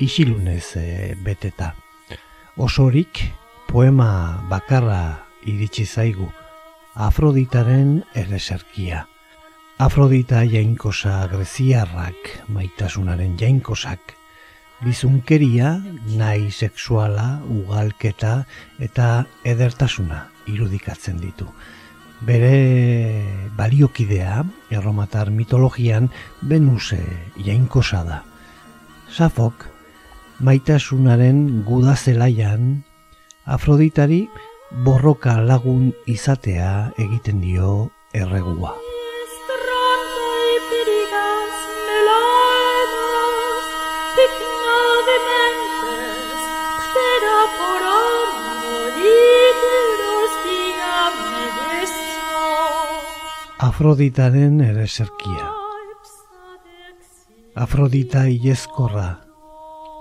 isilunez 0.00 0.76
e, 0.76 1.14
beteta. 1.24 1.74
Osorik 2.56 3.22
poema 3.68 4.42
bakarra 4.50 5.28
iritsi 5.46 5.86
zaigu 5.86 6.28
Afroditaren 6.98 8.02
ereserkia. 8.18 9.04
Afrodita 9.78 10.42
jainkosa 10.42 11.28
greziarrak 11.30 12.30
maitasunaren 12.50 13.36
jainkosak. 13.38 14.14
Bizunkeria, 14.82 15.76
nahi 16.18 16.50
sexuala, 16.50 17.40
ugalketa 17.46 18.44
eta 18.82 19.26
edertasuna 19.46 20.24
irudikatzen 20.50 21.22
ditu 21.22 21.46
bere 22.20 23.22
baliokidea 23.56 24.42
erromatar 24.70 25.30
mitologian 25.30 26.10
Venuse 26.42 27.00
jainkosa 27.36 28.02
da. 28.04 28.22
Safok 29.08 29.66
maitasunaren 30.40 31.62
gudazelaian 31.66 32.82
Afroditari 33.46 34.26
borroka 34.84 35.38
lagun 35.40 35.92
izatea 36.06 36.92
egiten 36.98 37.40
dio 37.40 37.90
erregua. 38.12 38.76
Afroditaren 53.58 54.60
ereserkia. 54.62 55.48
Afrodita 57.58 58.20
ilezkorra, 58.30 59.16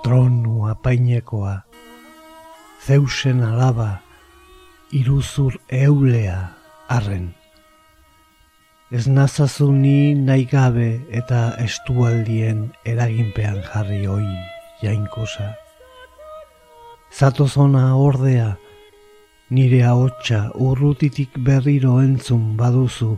tronu 0.04 0.68
apainekoa, 0.70 1.56
zeusen 2.86 3.42
alaba, 3.42 4.04
iruzur 4.94 5.58
eulea 5.74 6.38
arren. 6.86 7.34
Ez 8.94 9.08
nazazu 9.10 9.72
ni 9.74 10.14
nahi 10.14 10.46
gabe 10.46 11.02
eta 11.10 11.58
estualdien 11.58 12.68
eraginpean 12.86 13.64
jarri 13.74 14.04
hoi 14.06 14.30
jainkosa. 14.86 15.56
Zatozona 17.10 17.88
ordea, 17.98 18.52
nire 19.50 19.82
ahotsa 19.82 20.52
urrutitik 20.54 21.42
berriro 21.42 21.98
entzun 22.06 22.54
baduzu, 22.54 23.18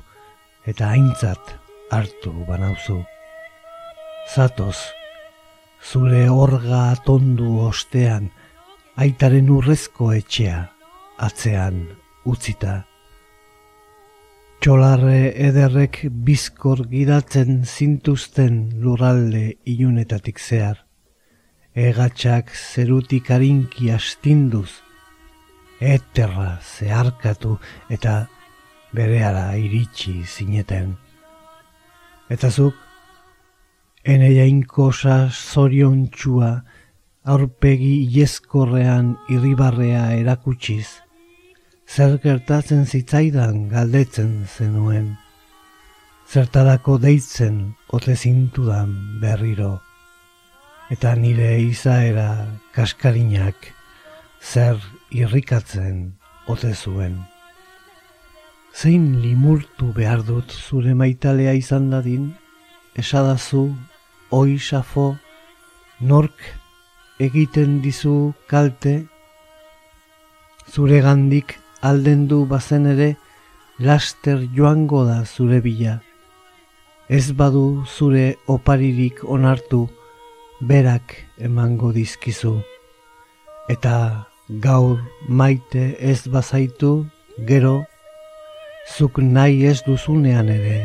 eta 0.65 0.89
aintzat 0.95 1.55
hartu 1.91 2.33
banauzu. 2.47 2.99
Zatoz, 4.29 4.77
zure 5.81 6.27
orga 6.29 6.89
atondu 6.91 7.59
ostean, 7.67 8.29
aitaren 8.99 9.49
urrezko 9.49 10.11
etxea, 10.13 10.59
atzean 11.17 11.81
utzita. 12.29 12.83
Txolarre 14.59 15.31
ederrek 15.47 16.01
bizkor 16.27 16.83
gidatzen 16.91 17.63
zintuzten 17.63 18.59
lurralde 18.83 19.55
ilunetatik 19.63 20.39
zehar. 20.39 20.83
Egatxak 21.79 22.51
zerutik 22.51 23.31
harinki 23.31 23.87
astinduz, 23.95 24.81
eterra 25.79 26.57
zeharkatu 26.59 27.55
eta 27.89 28.27
bereara 28.95 29.55
iritsi 29.57 30.23
zineten. 30.25 30.95
Eta 32.29 32.49
zuk, 32.49 32.75
ene 34.05 34.29
jainkosa 34.33 35.29
zorion 35.29 36.07
txua, 36.13 36.51
aurpegi 37.29 37.95
ieskorrean 38.17 39.15
irribarrea 39.29 40.05
erakutsiz, 40.17 40.87
zer 41.89 42.17
gertatzen 42.23 42.85
zitzaidan 42.85 43.67
galdetzen 43.73 44.45
zenuen, 44.45 45.11
zertarako 46.29 46.97
deitzen 47.01 47.61
ote 47.93 48.15
zintudan 48.15 48.93
berriro, 49.21 49.79
eta 50.93 51.15
nire 51.15 51.51
izaera 51.61 52.29
kaskarinak 52.73 53.73
zer 54.41 54.79
irrikatzen 55.13 55.99
ote 56.49 56.73
zuen 56.73 57.19
zein 58.79 59.17
limurtu 59.19 59.89
behar 59.91 60.21
dut 60.23 60.53
zure 60.55 60.93
maitalea 60.95 61.51
izan 61.57 61.89
dadin, 61.91 62.29
esadazu, 63.01 63.63
oi 64.31 64.55
safo, 64.67 65.17
nork 65.99 66.45
egiten 67.19 67.81
dizu 67.83 68.31
kalte, 68.47 68.93
zure 70.71 71.01
gandik 71.03 71.57
alden 71.91 72.23
du 72.31 72.45
bazen 72.53 72.87
ere, 72.93 73.09
laster 73.83 74.47
joango 74.55 75.03
da 75.11 75.25
zure 75.25 75.59
bila. 75.67 75.99
Ez 77.09 77.33
badu 77.35 77.83
zure 77.97 78.37
oparirik 78.47 79.25
onartu, 79.27 79.89
berak 80.61 81.17
emango 81.51 81.91
dizkizu. 81.91 82.55
Eta 83.67 83.95
gaur 84.63 84.99
maite 85.27 85.95
ez 85.99 86.21
bazaitu, 86.31 87.09
gero, 87.43 87.88
zuk 88.97 89.19
nahi 89.21 89.65
ez 89.69 89.81
duzunean 89.85 90.49
ere 90.49 90.79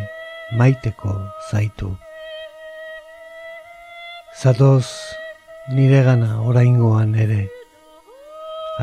maiteko 0.59 1.15
zaitu. 1.51 1.95
Zatoz 4.41 4.87
nire 5.73 6.03
gana 6.05 6.43
oraingoan 6.43 7.15
ere, 7.15 7.47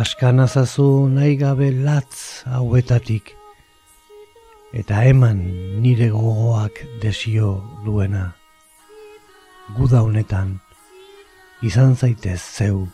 askan 0.02 0.40
azazu 0.46 0.88
nahi 1.12 1.36
gabe 1.38 1.70
latz 1.72 2.44
hauetatik, 2.50 3.36
eta 4.74 5.04
eman 5.14 5.44
nire 5.84 6.10
gogoak 6.10 6.84
desio 7.04 7.54
duena. 7.86 8.32
Guda 9.78 10.02
honetan, 10.04 10.58
izan 11.62 11.96
zaitez 11.96 12.42
zeu 12.42 12.88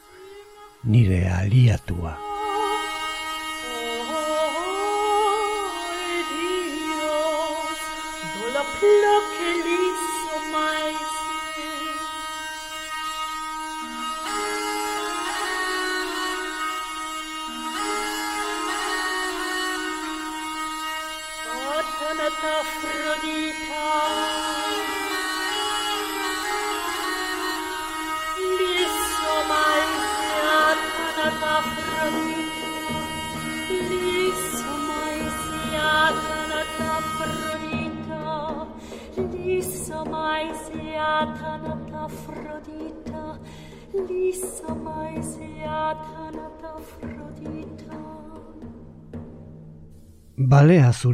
nire 0.83 1.23
aliatua. 1.39 2.26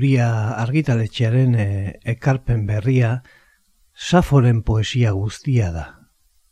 Zuria 0.03 0.59
argitaletxearen 0.59 1.53
e, 1.55 1.65
ekarpen 2.03 2.65
berria 2.67 3.23
Saforen 3.95 4.61
poesia 4.61 5.13
guztia 5.15 5.69
da. 5.71 5.83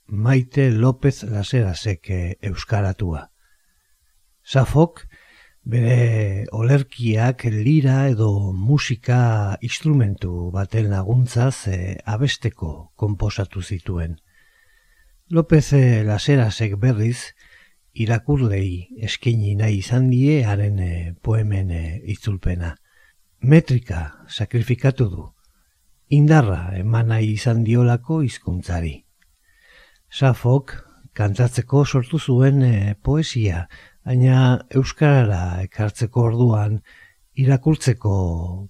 Maite 0.07 0.71
López 0.71 1.23
Laserasek 1.23 2.09
e, 2.09 2.37
euskaratua. 2.41 3.31
Safok 4.41 5.03
Bere 5.63 6.47
olerkiak 6.55 7.43
lira 7.51 8.07
edo 8.07 8.53
musika 8.53 9.57
instrumentu 9.61 10.49
baten 10.55 10.87
laguntzaz 10.89 11.67
e, 11.67 11.97
abesteko 12.05 12.93
konposatu 12.95 13.61
zituen. 13.61 14.21
López 15.29 15.73
Laserasek 16.07 16.77
berriz 16.79 17.33
irakurlei 17.91 18.87
eskaini 19.03 19.57
nahi 19.59 19.83
izan 19.83 20.07
die 20.09 20.39
haren 20.45 20.79
poemen 21.21 21.75
itzulpena. 22.15 22.77
Metrika 23.41 24.27
sakrifikatu 24.29 25.05
du, 25.09 25.23
indarra 26.13 26.75
eman 26.77 27.07
nahi 27.09 27.31
izan 27.33 27.63
diolako 27.65 28.19
hizkuntzari. 28.21 28.99
Safok 30.13 30.75
kantatzeko 31.17 31.81
sortu 31.85 32.19
zuen 32.19 32.61
e, 32.61 32.93
poesia, 33.01 33.63
baina 34.05 34.59
euskarara 34.69 35.63
ekartzeko 35.63 36.27
orduan 36.29 36.77
irakurtzeko 37.33 38.13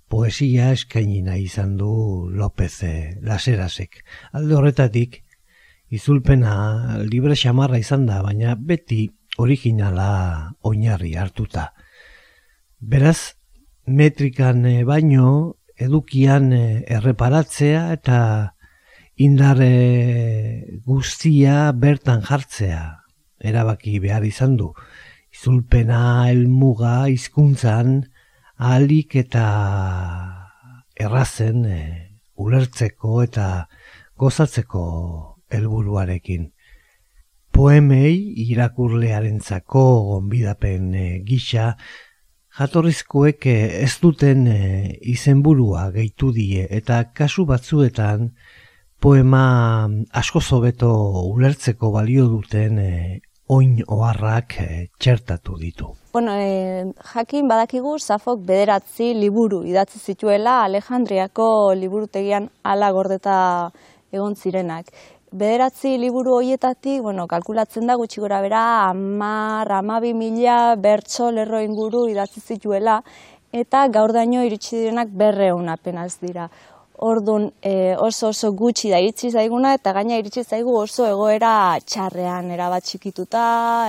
poesia 0.07 0.71
eskaini 0.77 1.19
nahi 1.25 1.49
izan 1.49 1.75
du 1.75 1.91
López 2.31 2.79
Laserasek. 3.27 3.99
Alde 4.31 4.55
horretatik, 4.55 5.19
izulpena 5.91 7.01
libre 7.03 7.35
xamarra 7.35 7.81
izan 7.83 8.07
da, 8.07 8.21
baina 8.23 8.55
beti 8.55 9.03
originala 9.37 10.55
oinarri 10.63 11.17
hartuta. 11.19 11.73
Beraz, 12.79 13.33
metrikan 13.91 14.65
eh, 14.65 14.83
baino 14.83 15.57
edukian 15.77 16.51
eh, 16.53 16.83
erreparatzea 16.87 17.91
eta 17.93 18.19
indare 19.21 20.81
guztia 20.85 21.71
bertan 21.71 22.23
jartzea 22.25 22.83
erabaki 23.41 23.99
behar 23.99 24.25
izan 24.25 24.55
du. 24.57 24.71
Izulpena 25.31 26.27
helmuga 26.29 27.07
hizkuntzan 27.09 28.01
ahalik 28.57 29.15
eta 29.23 29.45
errazen 31.01 31.65
e, 31.65 31.81
ulertzeko 32.37 33.21
eta 33.25 33.47
gozatzeko 34.21 34.83
helburuarekin. 35.51 36.51
Poemei 37.51 38.13
irakurlearentzako 38.45 39.85
gonbidapen 40.11 40.93
e, 40.95 41.07
gisa 41.27 41.75
jatorrizkoek 42.59 43.45
e, 43.47 43.57
ez 43.83 43.93
duten 44.01 44.47
e, 44.47 44.59
izenburua 45.13 45.89
gehitu 45.95 46.31
die 46.35 46.67
eta 46.69 47.03
kasu 47.15 47.45
batzuetan 47.49 48.31
poema 49.01 49.89
asko 50.11 50.41
zobeto 50.41 50.91
ulertzeko 51.31 51.91
balio 51.91 52.27
duten 52.31 52.79
e, 52.79 52.91
oin 53.51 53.79
oharrak 53.87 54.55
txertatu 54.99 55.57
ditu. 55.59 55.89
Bueno, 56.13 56.35
e, 56.35 56.91
jakin 57.13 57.47
badakigu 57.47 57.97
Safok 57.99 58.43
bederatzi 58.47 59.13
liburu 59.15 59.63
idatzi 59.67 59.99
zituela 59.99 60.61
Alejandriako 60.65 61.47
liburutegian 61.79 62.49
ala 62.63 62.91
gordeta 62.91 63.39
egon 64.11 64.35
zirenak 64.35 64.91
bederatzi 65.31 65.95
liburu 65.97 66.35
hoietatik, 66.35 67.01
bueno, 67.01 67.25
kalkulatzen 67.27 67.87
da 67.87 67.95
gutxi 67.95 68.19
gora 68.19 68.41
bera, 68.43 68.63
amar, 68.89 69.71
amabi 69.79 70.13
mila 70.13 70.75
bertso 70.75 71.31
lerro 71.31 71.61
inguru 71.63 72.07
idatzi 72.11 72.41
zituela, 72.41 73.01
eta 73.51 73.87
gaur 73.87 74.11
daño 74.11 74.43
iritsi 74.43 74.77
direnak 74.77 75.15
berreun 75.15 75.69
apenaz 75.69 76.17
dira. 76.19 76.49
Ordun 77.01 77.47
e, 77.65 77.95
oso 77.97 78.27
oso 78.29 78.51
gutxi 78.53 78.91
da 78.91 78.99
iritsi 79.01 79.31
zaiguna 79.31 79.71
eta 79.73 79.89
gaina 79.95 80.19
iritsi 80.21 80.43
zaigu 80.43 80.75
oso 80.77 81.07
egoera 81.09 81.79
txarrean 81.81 82.51
erabat 82.53 82.85
txikituta 82.85 83.45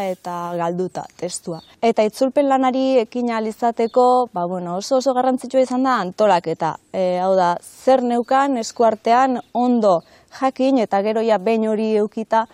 eta 0.07 0.37
galduta 0.57 1.05
testua. 1.21 1.59
Eta 1.83 2.07
itzulpen 2.09 2.49
lanari 2.49 3.03
ekin 3.03 3.29
izateko, 3.29 4.31
ba, 4.33 4.47
bueno, 4.47 4.77
oso 4.77 4.97
oso 4.97 5.13
garrantzitsua 5.13 5.61
izan 5.61 5.83
da 5.83 5.99
antolaketa. 6.01 6.77
E, 6.91 7.19
hau 7.21 7.35
da, 7.37 7.59
zer 7.61 8.03
neukan 8.03 8.57
eskuartean 8.57 9.41
ondo 9.53 10.01
jakin 10.41 10.79
eta 10.79 11.03
gero 11.03 11.23
ja 11.23 11.39
behin 11.39 11.69
hori 11.69 11.97
eukita 12.01 12.47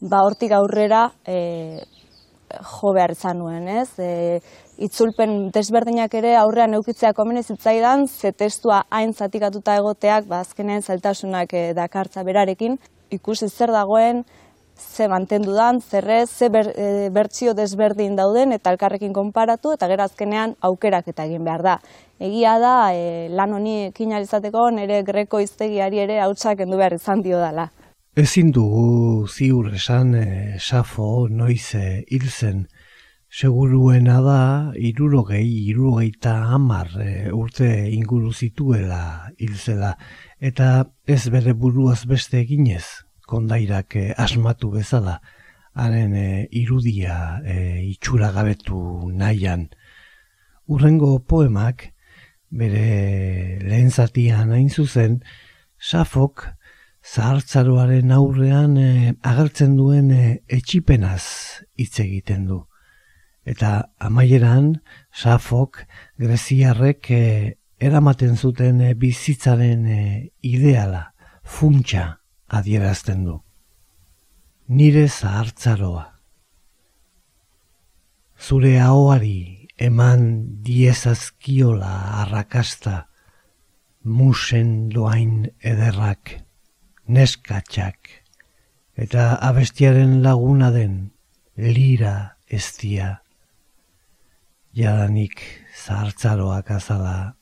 ba 0.00 0.22
hortik 0.24 0.52
aurrera 0.52 1.10
e, 1.26 1.80
jo 2.50 2.92
behar 2.96 3.12
izan 3.12 3.38
nuen, 3.38 3.68
ez? 3.68 3.90
E, 3.98 4.40
itzulpen 4.80 5.50
desberdinak 5.54 6.14
ere 6.16 6.34
aurrean 6.40 6.74
eukitzea 6.78 7.12
komene 7.14 7.42
zitzaidan, 7.42 8.06
ze 8.08 8.32
testua 8.32 8.84
hain 8.90 9.12
zatikatuta 9.12 9.76
egoteak, 9.76 10.26
ba 10.26 10.40
azkenean 10.40 10.82
zailtasunak 10.82 11.52
e, 11.52 11.64
dakartza 11.76 12.24
berarekin, 12.24 12.78
ikusi 13.10 13.48
zer 13.48 13.72
dagoen, 13.74 14.24
ze 14.80 15.08
mantendu 15.08 15.52
dan, 15.54 15.80
zerrez, 15.80 16.30
ze 16.30 16.48
ber, 16.50 16.72
e, 16.76 17.10
bertsio 17.10 17.54
desberdin 17.54 18.16
dauden 18.16 18.52
eta 18.52 18.72
elkarrekin 18.72 19.12
konparatu 19.12 19.74
eta 19.76 19.88
gero 19.90 20.04
azkenean 20.04 20.56
aukerak 20.60 21.08
eta 21.12 21.24
egin 21.28 21.44
behar 21.44 21.62
da. 21.62 21.76
Egia 22.18 22.58
da, 22.58 22.74
e, 22.92 23.28
lan 23.30 23.52
honi 23.56 23.76
ekin 23.90 24.12
alizateko 24.16 24.70
nire 24.76 25.02
greko 25.02 25.40
iztegiari 25.40 26.02
ere 26.06 26.20
hautsak 26.20 26.60
endu 26.66 26.80
behar 26.80 26.96
izan 26.98 27.22
dio 27.22 27.38
dela. 27.40 27.70
Ezin 28.16 28.50
dugu 28.50 29.28
ziur 29.28 29.68
esan 29.74 30.14
e, 30.18 30.28
safo 30.58 31.28
noiz 31.30 31.74
e, 31.74 32.04
hil 32.10 32.26
zen. 32.30 32.64
Seguruena 33.30 34.16
da, 34.24 34.40
irurogei, 34.74 35.46
irurogeita 35.70 36.32
hamar 36.50 36.90
e, 36.98 37.30
urte 37.30 37.68
inguru 37.94 38.32
zituela 38.32 39.30
hil 39.38 39.54
zela. 39.54 39.94
Eta 40.40 40.90
ez 41.06 41.28
bere 41.30 41.54
buruaz 41.54 42.02
beste 42.10 42.40
eginez, 42.40 43.06
kondairak 43.30 43.96
e, 43.96 44.04
asmatu 44.18 44.72
bezala, 44.74 45.20
haren 45.74 46.14
e, 46.14 46.48
irudia 46.50 47.40
e, 47.44 47.56
itxura 47.92 48.32
gabetu 48.34 48.80
nahian. 49.14 49.68
Urrengo 50.70 51.18
poemak, 51.26 51.90
bere 52.50 53.58
lehen 53.62 53.90
zatian 53.90 54.50
hain 54.54 54.68
zuzen, 54.70 55.20
Safok 55.80 56.44
zahartzaroaren 57.00 58.10
aurrean 58.12 58.76
e, 58.76 59.14
agertzen 59.24 59.78
duen 59.78 60.10
e, 60.12 60.42
etxipenaz 60.52 61.24
hitz 61.80 62.02
egiten 62.04 62.44
du. 62.50 62.60
Eta 63.48 63.88
amaieran, 63.98 64.74
Safok 65.10 65.86
greziarrek 66.20 67.10
e, 67.10 67.22
eramaten 67.80 68.36
zuten 68.36 68.82
bizitzaren 69.00 69.86
ideala, 70.44 71.06
funtsa, 71.42 72.19
adierazten 72.50 73.24
du. 73.24 73.40
Nire 74.68 75.06
zahartzaroa. 75.08 76.06
Zure 78.40 78.78
ahoari 78.80 79.68
eman 79.78 80.22
diezazkiola 80.66 81.92
arrakasta, 82.22 83.06
musen 84.04 84.88
doain 84.92 85.50
ederrak, 85.60 86.36
neskatxak, 87.06 87.98
eta 88.96 89.34
abestiaren 89.50 90.20
laguna 90.24 90.70
den 90.74 91.10
lira 91.56 92.36
eztia. 92.48 93.20
Jadanik 94.74 95.42
zahartzaroak 95.84 96.70
azala. 96.70 97.34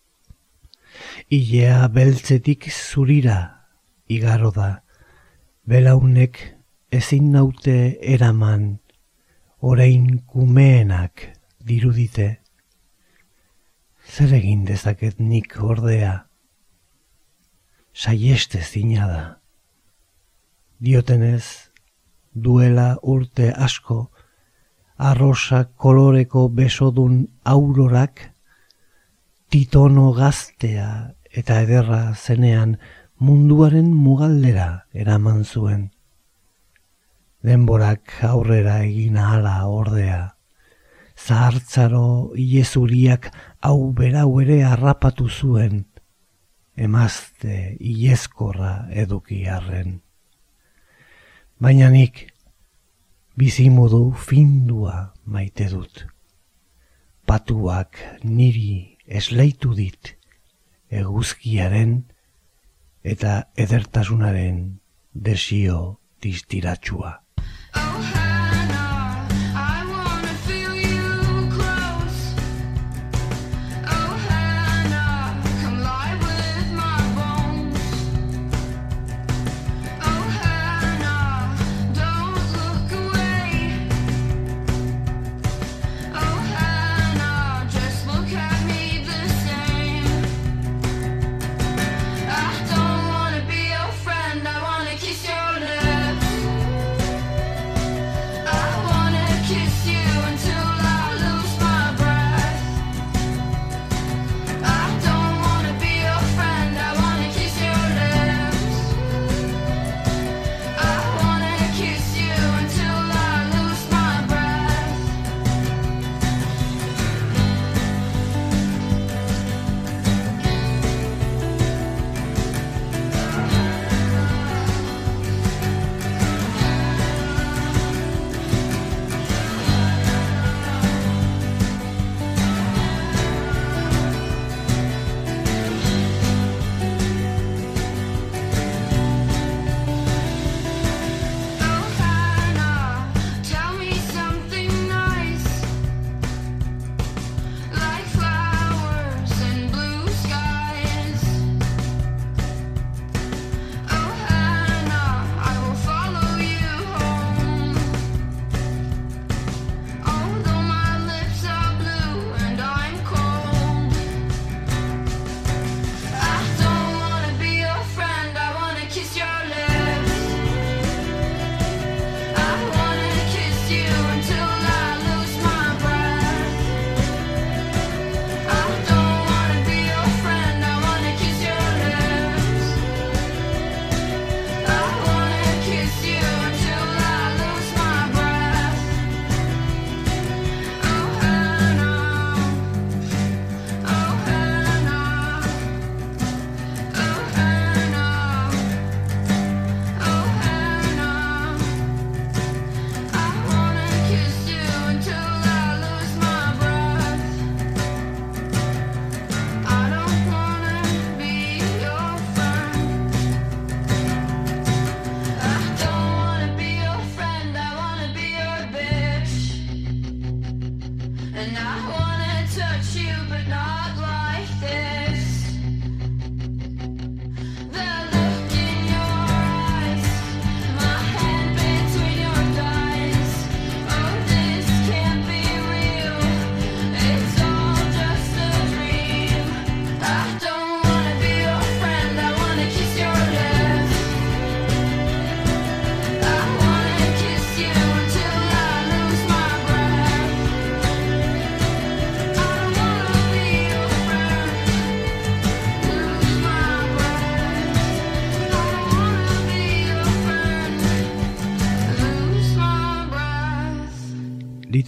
Ilea 1.30 1.86
beltzetik 1.92 2.70
zurira 2.72 3.38
igaro 4.08 4.50
da 4.50 4.70
belaunek 5.68 6.38
ezin 6.92 7.32
naute 7.32 7.98
eraman 8.00 8.78
orain 9.60 10.22
kumeenak 10.26 11.26
dirudite. 11.68 12.28
Zer 14.08 14.32
egin 14.38 14.62
dezaket 14.64 15.18
nik 15.20 15.58
ordea? 15.60 16.14
Saieste 17.92 18.62
zina 18.64 19.08
da. 19.10 19.24
Diotenez, 20.80 21.44
duela 22.32 22.88
urte 23.02 23.50
asko, 23.52 23.98
arrosa 24.96 25.66
koloreko 25.76 26.46
besodun 26.48 27.26
aurorak, 27.44 28.22
titono 29.52 30.14
gaztea 30.16 30.88
eta 31.28 31.60
ederra 31.66 32.14
zenean 32.14 32.78
munduaren 33.18 33.90
mugaldera 33.94 34.86
eraman 34.94 35.44
zuen. 35.44 35.90
Denborak 37.42 38.14
aurrera 38.26 38.80
egin 38.86 39.18
ahala 39.18 39.66
ordea, 39.66 40.34
zahartzaro 41.18 42.34
ilezuriak 42.38 43.30
hau 43.60 43.92
berau 43.92 44.40
ere 44.42 44.62
harrapatu 44.66 45.28
zuen, 45.28 45.84
emazte 46.76 47.76
ilezkorra 47.78 48.88
eduki 48.94 49.44
arren. 49.50 50.00
Baina 51.58 51.90
nik, 51.90 52.28
bizimodu 53.34 54.12
findua 54.14 55.12
maite 55.26 55.66
dut. 55.72 56.04
Patuak 57.26 57.98
niri 58.22 58.98
esleitu 59.06 59.74
dit, 59.74 60.14
eguzkiaren, 60.88 61.98
eta 63.02 63.48
edertasunaren 63.56 64.80
desio 65.14 66.00
distiratsua. 66.22 67.18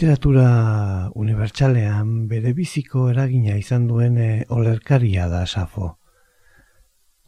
Literatura 0.01 1.11
unibertsalean 1.13 2.13
bere 2.29 2.55
biziko 2.57 3.03
eragina 3.11 3.53
izan 3.61 3.83
duen 3.85 4.15
eh, 4.17 4.47
olerkaria 4.49 5.27
da 5.29 5.43
Safo. 5.45 5.89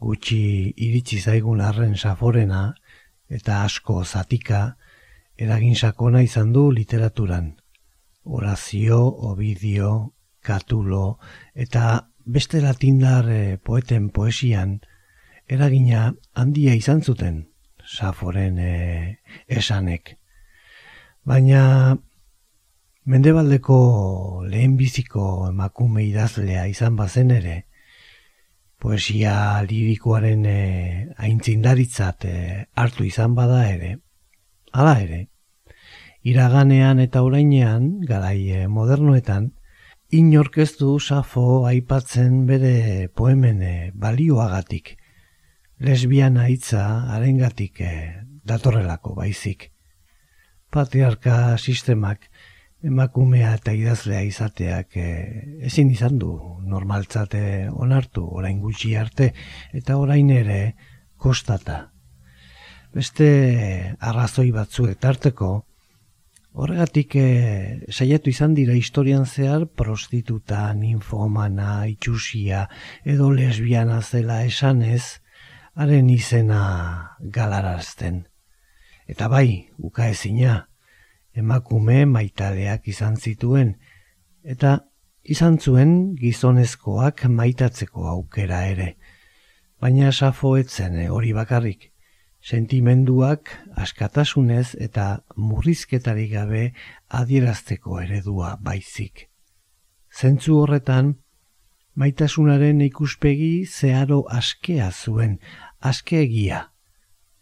Gutxi 0.01 0.71
iritsi 0.81 1.19
zaigun 1.21 1.59
arren 1.61 1.91
Saforena 1.93 2.63
eta 3.29 3.59
asko 3.67 3.99
zatika 4.03 4.61
eragin 5.37 5.75
sakona 5.75 6.23
izan 6.25 6.49
du 6.55 6.63
literaturan. 6.73 7.51
Horazio, 8.23 8.97
Ovidio, 9.29 10.15
Catulo 10.41 11.19
eta 11.53 12.07
beste 12.25 12.61
latindar 12.63 13.29
eh, 13.29 13.59
poeten 13.61 14.07
poesian 14.09 14.79
eragina 15.45 16.15
handia 16.33 16.73
izan 16.73 17.03
zuten 17.03 17.37
Saforen 17.85 18.57
eh, 18.57 19.19
esanek. 19.61 20.15
Baina 21.21 21.61
Mendebaldeko 23.05 23.77
lehenbiziko 24.47 25.49
emakume 25.49 26.05
idazlea 26.07 26.67
izan 26.71 26.95
bazen 26.95 27.33
ere, 27.35 27.55
poesia 28.79 29.33
lirikoaren 29.67 30.45
e, 30.47 30.59
aintzindaritzat 31.17 32.25
eh, 32.29 32.63
hartu 32.75 33.03
izan 33.03 33.35
bada 33.35 33.65
ere, 33.67 33.97
hala 34.71 34.95
ere, 35.03 35.19
iraganean 36.23 37.03
eta 37.03 37.21
orainean, 37.27 37.89
garai 38.07 38.39
eh, 38.55 38.67
modernoetan, 38.71 39.51
inork 40.13 40.57
ez 40.63 40.71
du 40.79 40.95
Safo 40.99 41.65
aipatzen 41.67 42.45
bere 42.47 43.09
poemen 43.11 43.61
eh, 43.61 43.91
balioagatik, 43.93 44.95
lesbiana 45.83 46.47
hitza 46.47 46.85
arengatik 47.17 47.81
eh, 47.83 48.23
datorrelako 48.47 49.17
baizik. 49.19 49.71
Patriarka 50.71 51.57
sistemak 51.57 52.29
emakumea 52.83 53.53
eta 53.57 53.73
idazlea 53.73 54.21
izateak 54.27 54.97
eh, 54.99 55.67
ezin 55.69 55.91
izan 55.91 56.17
du 56.19 56.33
normaltzate 56.67 57.69
onartu 57.71 58.25
orain 58.27 58.59
gutxi 58.59 58.95
arte 58.99 59.31
eta 59.73 59.97
orain 59.97 60.29
ere 60.29 60.75
kostata. 61.17 61.93
Beste 62.93 63.27
arrazoi 63.99 64.51
batzuek 64.53 64.99
tarteko, 65.01 65.53
horregatik 66.53 67.15
eh, 67.17 67.79
saiatu 67.89 68.29
izan 68.29 68.53
dira 68.53 68.75
historian 68.77 69.25
zehar 69.25 69.65
prostituta, 69.65 70.67
ninfomana, 70.77 71.87
itxusia 71.89 72.67
edo 73.05 73.31
lesbiana 73.31 74.01
zela 74.01 74.43
esanez, 74.45 75.23
haren 75.73 76.11
izena 76.13 77.17
galarazten. 77.19 78.27
Eta 79.09 79.27
bai, 79.31 79.69
uka 79.79 80.11
ezina, 80.11 80.67
emakume 81.35 82.05
maitaleak 82.05 82.87
izan 82.87 83.17
zituen, 83.17 83.75
eta 84.43 84.79
izan 85.23 85.57
zuen 85.59 86.15
gizonezkoak 86.19 87.25
maitatzeko 87.29 88.07
aukera 88.07 88.65
ere. 88.67 88.93
Baina 89.81 90.11
safo 90.11 90.55
etzen 90.57 90.99
hori 91.09 91.33
bakarrik, 91.33 91.89
sentimenduak 92.43 93.49
askatasunez 93.79 94.75
eta 94.79 95.23
murrizketarik 95.35 96.31
gabe 96.33 96.63
adierazteko 97.09 98.01
eredua 98.03 98.57
baizik. 98.61 99.29
Zentzu 100.13 100.59
horretan, 100.61 101.15
maitasunaren 101.95 102.81
ikuspegi 102.81 103.65
zeharo 103.65 104.23
askea 104.29 104.91
zuen, 104.91 105.39
askeegia, 105.79 106.67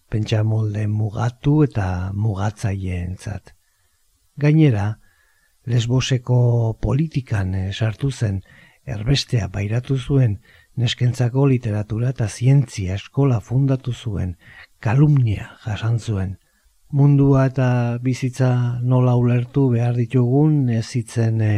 pentsa 0.10 0.44
molde 0.44 0.86
mugatu 0.88 1.64
eta 1.66 2.12
mugatzaileentzat. 2.14 3.56
Gainera, 4.42 4.98
lesboseko 5.70 6.78
politikan 6.82 7.54
eh, 7.54 7.70
sartu 7.72 8.10
zen, 8.12 8.42
erbestea 8.86 9.48
bairatu 9.54 9.98
zuen, 9.98 10.40
neskentzako 10.76 11.46
literatura 11.52 12.10
eta 12.16 12.28
zientzia 12.28 12.96
eskola 12.98 13.40
fundatu 13.42 13.94
zuen, 13.94 14.38
kalumnia 14.80 15.52
jasan 15.66 16.00
zuen. 16.00 16.38
Mundua 16.92 17.46
eta 17.48 18.00
bizitza 18.04 18.80
nola 18.82 19.16
ulertu 19.16 19.70
behar 19.72 19.96
ditugun 19.96 20.70
ezitzen 20.70 21.40
e, 21.42 21.54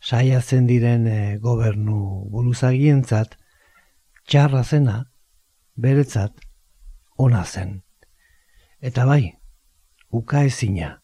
saiatzen 0.00 0.68
diren 0.68 1.08
e, 1.08 1.38
gobernu 1.42 2.28
buruzagientzat, 2.30 3.34
txarra 4.28 4.62
zena, 4.62 5.00
beretzat, 5.74 6.36
ona 7.16 7.42
zen. 7.44 7.80
Eta 8.80 9.08
bai, 9.08 9.34
uka 10.10 10.44
ezina, 10.46 10.99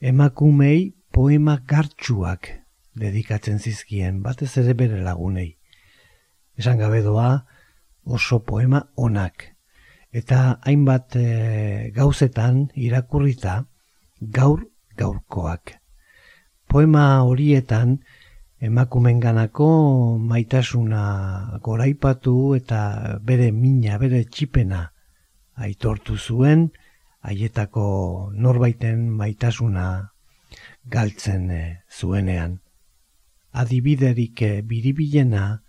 emakumei 0.00 0.94
poema 1.12 1.58
gartxuak 1.68 2.48
dedikatzen 2.96 3.58
zizkien, 3.60 4.22
batez 4.22 4.56
ere 4.58 4.74
bere 4.74 5.00
lagunei. 5.04 5.56
Esan 6.56 6.80
gabe 6.80 7.02
doa 7.04 7.44
oso 8.04 8.40
poema 8.44 8.80
onak, 8.96 9.44
eta 10.12 10.58
hainbat 10.64 11.16
e, 11.16 11.92
gauzetan 11.94 12.70
irakurrita 12.74 13.64
gaur 14.20 14.64
gaurkoak. 14.96 15.76
Poema 16.68 17.22
horietan 17.26 17.98
emakumenganako 18.60 19.68
maitasuna 20.18 21.58
goraipatu 21.62 22.54
eta 22.56 23.18
bere 23.24 23.50
mina, 23.52 23.98
bere 23.98 24.24
txipena 24.24 24.86
aitortu 25.60 26.16
zuen, 26.16 26.70
haietako 27.20 28.32
norbaiten 28.32 29.08
maitasuna 29.16 29.86
galtzen 30.90 31.50
eh, 31.50 31.76
zuenean. 31.90 32.60
Adibiderik 33.52 34.42
eh, 34.42 34.60
biribilena 34.62 35.60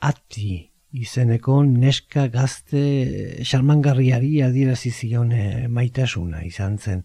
ati 0.00 0.70
izeneko 0.92 1.62
neska 1.64 2.28
gazte 2.32 2.80
eh, 2.80 3.44
xarmangarriari 3.44 4.40
adierazi 4.46 4.90
zion 4.90 5.34
maitasuna 5.68 6.44
izan 6.46 6.78
zen 6.78 7.04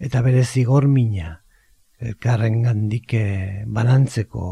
eta 0.00 0.22
bere 0.22 0.44
zigor 0.44 0.88
mina 0.88 1.36
elkarren 2.00 2.62
gandik 2.64 3.12
banantzeko 3.66 4.46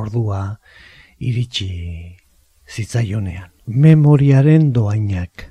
ordua 0.00 0.58
iritsi 1.22 1.68
zitzaionean. 2.66 3.52
Memoriaren 3.66 4.72
doainak 4.74 5.46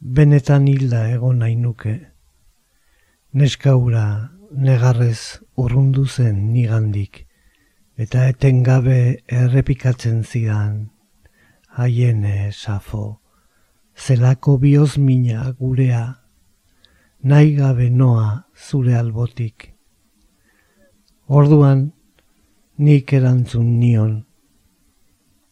benetan 0.00 0.66
hilda 0.68 1.08
egon 1.10 1.38
nahi 1.40 1.56
nuke. 1.56 1.94
Neskaura 3.32 4.30
negarrez 4.52 5.40
urrundu 5.56 6.06
zen 6.06 6.52
nigandik, 6.52 7.26
eta 7.96 8.28
etengabe 8.28 9.22
errepikatzen 9.28 10.22
zidan, 10.24 10.90
haien 11.76 12.24
safo, 12.52 13.20
zelako 13.96 14.58
bioz 14.58 14.96
mina 14.98 15.52
gurea, 15.58 16.22
nahi 17.22 17.56
gabe 17.56 17.90
noa 17.90 18.44
zure 18.54 18.94
albotik. 18.94 19.74
Orduan, 21.28 21.92
nik 22.78 23.12
erantzun 23.12 23.78
nion, 23.80 24.24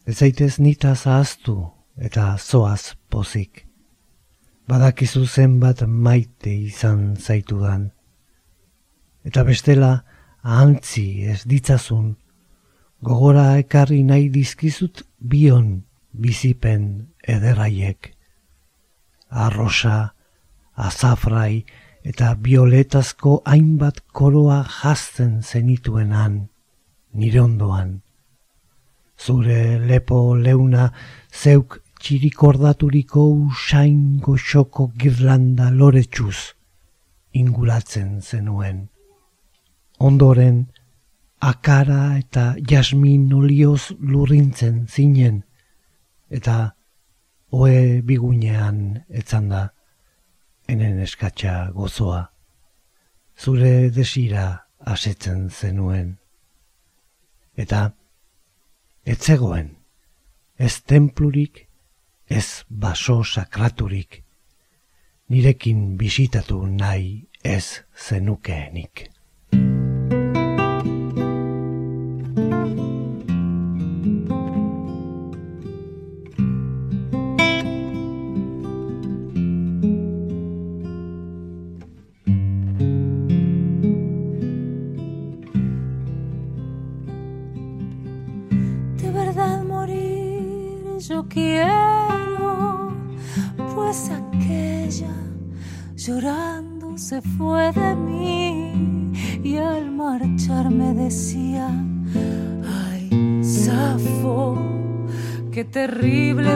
ez 0.07 0.18
zaitez 0.18 0.61
nita 0.61 0.95
zahaztu 0.95 1.72
eta 1.97 2.36
zoaz 2.38 2.95
pozik 3.11 3.74
badakizu 4.68 5.26
zenbat 5.26 5.82
maite 5.86 6.52
izan 6.52 7.16
zaitudan. 7.16 7.90
Eta 9.24 9.44
bestela, 9.44 10.04
ahantzi 10.42 11.24
ez 11.28 11.42
ditzazun, 11.48 12.14
gogora 13.04 13.58
ekarri 13.60 14.02
nahi 14.04 14.28
dizkizut 14.32 15.04
bion 15.18 15.84
bizipen 16.12 17.12
ederraiek. 17.28 18.12
Arrosa, 19.30 20.14
azafrai 20.74 21.64
eta 22.04 22.34
violetazko 22.40 23.40
hainbat 23.48 24.02
koroa 24.12 24.62
jazten 24.80 25.40
zenituenan, 25.42 26.48
nire 27.12 27.40
ondoan. 27.40 28.00
Zure 29.16 29.78
lepo 29.78 30.34
leuna 30.36 30.90
zeuk 31.32 31.80
txirikordaturiko 32.05 33.22
usain 33.48 34.18
goxoko 34.20 34.90
girlanda 35.00 35.70
loretxuz 35.72 36.52
inguratzen 37.32 38.20
zenuen. 38.20 38.90
Ondoren, 39.98 40.66
akara 41.40 42.18
eta 42.18 42.44
jasmin 42.70 43.32
olioz 43.32 43.94
lurrintzen 44.00 44.84
zinen, 44.86 45.40
eta 46.28 46.74
oe 47.57 48.02
bigunean 48.05 48.78
etzan 49.09 49.48
da, 49.48 49.64
enen 50.68 51.00
eskatxa 51.09 51.57
gozoa, 51.72 52.22
zure 53.38 53.90
desira 53.90 54.46
asetzen 54.94 55.48
zenuen. 55.48 56.18
Eta, 57.57 57.86
etzegoen, 59.07 59.70
ez 60.59 60.82
templurik, 60.82 61.63
ez 62.35 62.64
baso 62.68 63.22
sakraturik, 63.22 64.22
nirekin 65.30 65.97
bisitatu 65.97 66.64
nahi 66.66 67.28
ez 67.45 67.85
zenukeenik. 68.07 69.13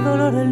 Dolor 0.05 0.48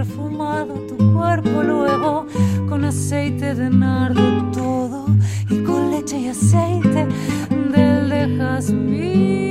perfumado 0.00 0.72
tu 0.88 0.96
cuerpo 1.12 1.62
luego 1.62 2.26
con 2.70 2.86
aceite 2.86 3.54
de 3.54 3.68
nardo 3.68 4.50
todo 4.50 5.04
y 5.50 5.62
con 5.62 5.90
leche 5.90 6.18
y 6.18 6.28
aceite 6.28 7.06
del 7.70 8.08
de 8.08 8.36
jazmín. 8.38 9.49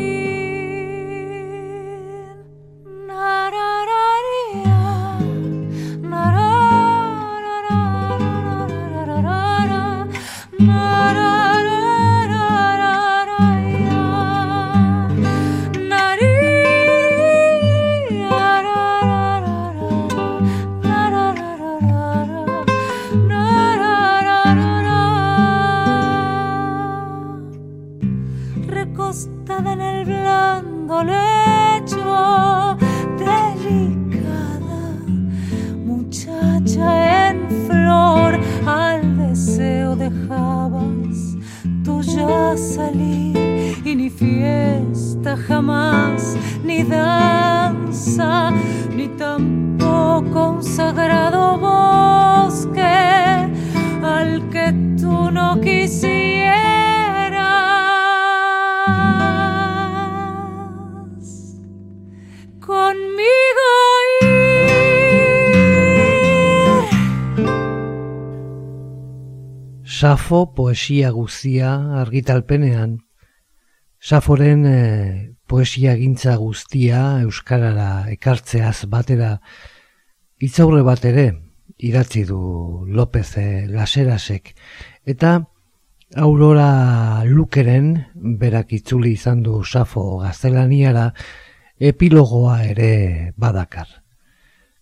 Ni 48.20 49.08
tampoco 49.18 50.50
un 50.52 50.64
sagrado 50.64 51.58
bosque 51.58 52.82
al 54.04 54.50
que 54.50 54.74
tú 55.00 55.32
no 55.32 55.60
quisieras 55.62 56.20
conmigo. 62.60 63.70
Safo 69.84 70.54
poesia 70.54 71.12
guztia 71.12 72.02
argitalpenean, 72.02 73.00
Saforen 73.98 74.66
eh, 74.66 75.39
poesia 75.50 75.96
gintza 75.98 76.36
guztia 76.38 77.02
euskarara 77.26 78.06
ekartzeaz 78.14 78.86
batera 78.92 79.36
hitzaurre 80.40 80.84
bat 80.86 81.06
ere 81.10 81.26
idatzi 81.90 82.26
du 82.30 82.40
López 82.88 83.28
eh, 83.42 83.66
Laserasek 83.68 84.54
eta 85.10 85.40
Aurora 86.18 87.24
Lukeren 87.26 87.92
berak 88.16 88.74
itzuli 88.78 89.14
izan 89.18 89.44
du 89.46 89.64
Safo 89.64 90.06
gaztelaniara 90.24 91.12
epilogoa 91.80 92.64
ere 92.66 93.34
badakar. 93.38 93.88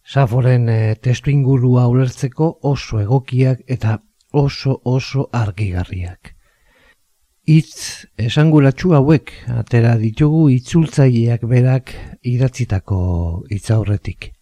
Saforen 0.07 0.69
e, 0.71 0.95
testu 1.03 1.33
ingurua 1.33 1.89
ulertzeko 1.91 2.47
oso 2.63 3.01
egokiak 3.01 3.65
eta 3.67 3.99
oso 4.31 4.79
oso 4.85 5.27
argigarriak. 5.35 6.36
Itz 7.47 8.03
esanguratsu 8.19 8.89
hauek 8.97 9.29
atera 9.55 9.93
ditugu 10.01 10.49
itzultzaileak 10.51 11.45
berak 11.47 11.93
idatzitako 12.27 12.97
hitzaurretik. 13.47 14.33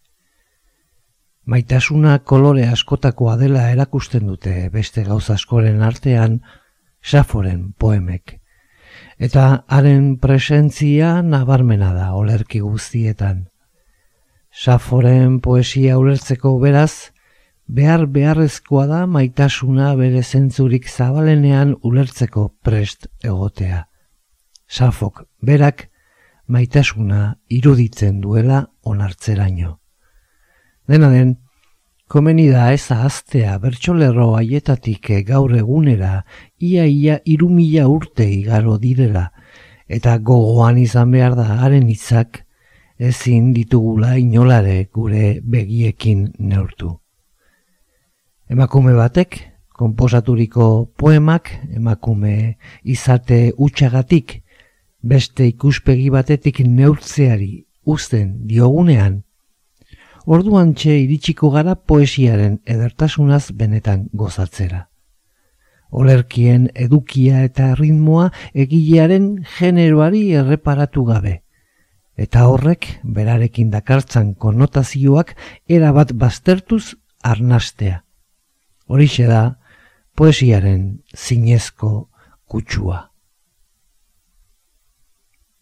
Maitasuna 1.45 2.15
kolore 2.25 2.65
askotakoa 2.65 3.35
dela 3.37 3.67
erakusten 3.69 4.25
dute 4.25 4.71
beste 4.73 5.03
gauza 5.05 5.35
askoren 5.37 5.85
artean 5.85 6.39
Saforen 7.05 7.73
poemek. 7.77 8.39
Eta 9.21 9.45
haren 9.69 10.15
presentzia 10.17 11.21
nabarmena 11.21 11.93
da 11.93 12.07
olerki 12.17 12.63
guztietan. 12.65 13.51
Saforen 14.49 15.37
poesia 15.45 15.99
ulertzeko 16.01 16.57
beraz, 16.57 17.13
behar 17.67 18.05
beharrezkoa 18.07 18.85
da 18.87 19.05
maitasuna 19.05 19.95
bere 19.95 20.21
zentzurik 20.23 20.89
zabalenean 20.89 21.75
ulertzeko 21.83 22.49
prest 22.63 23.07
egotea. 23.23 23.85
Safok 24.67 25.25
berak 25.41 25.89
maitasuna 26.47 27.35
iruditzen 27.49 28.21
duela 28.21 28.65
onartzeraino. 28.83 29.79
Dena 30.87 31.09
den, 31.09 31.37
Komeni 32.05 32.51
da 32.53 32.67
ez 32.69 32.91
ahaztea 32.93 33.55
bertsolerro 33.57 34.27
haietatik 34.37 35.07
gaur 35.25 35.55
egunera 35.57 36.19
ia 36.61 36.83
ia 36.85 37.15
irumila 37.25 37.87
urte 37.89 38.27
igaro 38.29 38.75
direla, 38.77 39.31
eta 39.89 40.19
gogoan 40.19 40.77
izan 40.77 41.15
behar 41.15 41.33
da 41.39 41.47
haren 41.63 41.87
hitzak 41.89 42.43
ezin 42.99 43.55
ditugula 43.57 44.19
inolare 44.21 44.77
gure 44.93 45.39
begiekin 45.41 46.29
neurtu. 46.37 46.93
Emakume 48.45 48.93
batek, 48.93 49.39
konposaturiko 49.73 50.91
poemak, 50.97 51.49
emakume 51.73 52.57
izate 52.83 53.53
utxagatik, 53.57 54.43
beste 55.01 55.47
ikuspegi 55.49 56.11
batetik 56.13 56.61
neurtzeari 56.61 57.65
uzten 57.85 58.45
diogunean, 58.45 59.23
orduan 60.25 60.75
txe 60.77 60.93
iritsiko 61.07 61.49
gara 61.57 61.73
poesiaren 61.73 62.59
edertasunaz 62.65 63.49
benetan 63.51 64.05
gozatzera. 64.13 64.85
Olerkien 65.89 66.69
edukia 66.75 67.41
eta 67.49 67.73
ritmoa 67.73 68.29
egilearen 68.53 69.27
generoari 69.57 70.23
erreparatu 70.37 71.05
gabe. 71.09 71.39
Eta 72.15 72.45
horrek, 72.45 72.87
berarekin 73.03 73.73
dakartzan 73.73 74.33
konnotazioak 74.35 75.33
erabat 75.67 76.13
baztertuz 76.13 76.95
arnastea. 77.23 78.04
Horixe 78.85 79.25
da, 79.25 79.57
poesiaren 80.15 81.01
zinezko 81.15 82.09
kutsua. 82.45 83.09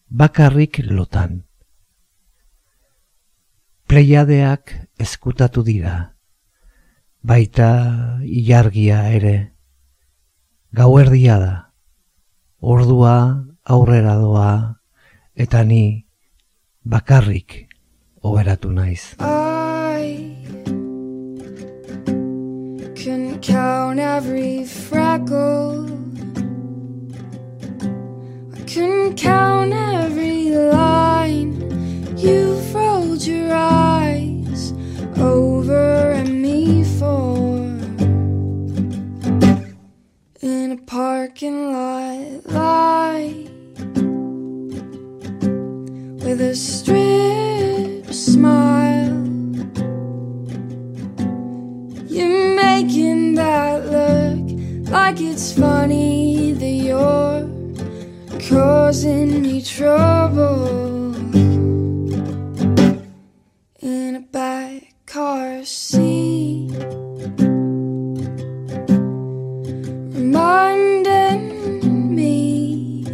Bakarrik 0.10 0.82
lotan. 0.92 1.42
Pleiadeak 3.88 4.76
eskutatu 5.00 5.64
dira. 5.64 5.96
Baita 7.24 8.20
ilargia 8.28 9.00
ere. 9.16 9.36
Gauerdia 10.74 11.40
da. 11.40 11.56
Ordua 12.60 13.16
aurrera 13.64 14.16
doa 14.20 14.52
eta 15.36 15.64
ni 15.64 16.06
bakarrik 16.84 17.64
oberatu 18.22 18.72
naiz. 18.72 19.16
Every 24.18 24.64
freckle. 24.64 25.86
I 28.54 28.60
couldn't 28.72 29.16
count 29.18 29.74
every 29.74 30.52
line. 30.52 31.52
You've 32.16 32.76
rolled 32.76 33.26
your 33.26 33.52
eyes 33.52 34.72
over 35.18 36.12
at 36.12 36.28
me 36.28 36.84
for. 37.00 37.58
In 40.42 40.72
a 40.74 40.82
parking 40.86 41.72
lot, 41.74 42.46
light 42.46 43.50
with 46.24 46.40
a 46.40 46.56
strip 46.56 48.14
smile. 48.14 49.24
You're 52.08 52.53
making 52.84 53.36
that 53.36 53.86
look 53.86 54.92
like 54.92 55.22
it's 55.22 55.54
funny 55.58 56.52
that 56.52 56.66
you're 56.66 57.48
causing 58.50 59.42
me 59.42 59.62
trouble 59.62 61.16
in 63.80 64.16
a 64.18 64.20
back 64.20 64.94
car 65.06 65.64
seat. 65.64 66.72
Reminding 70.20 71.46
me 72.14 73.06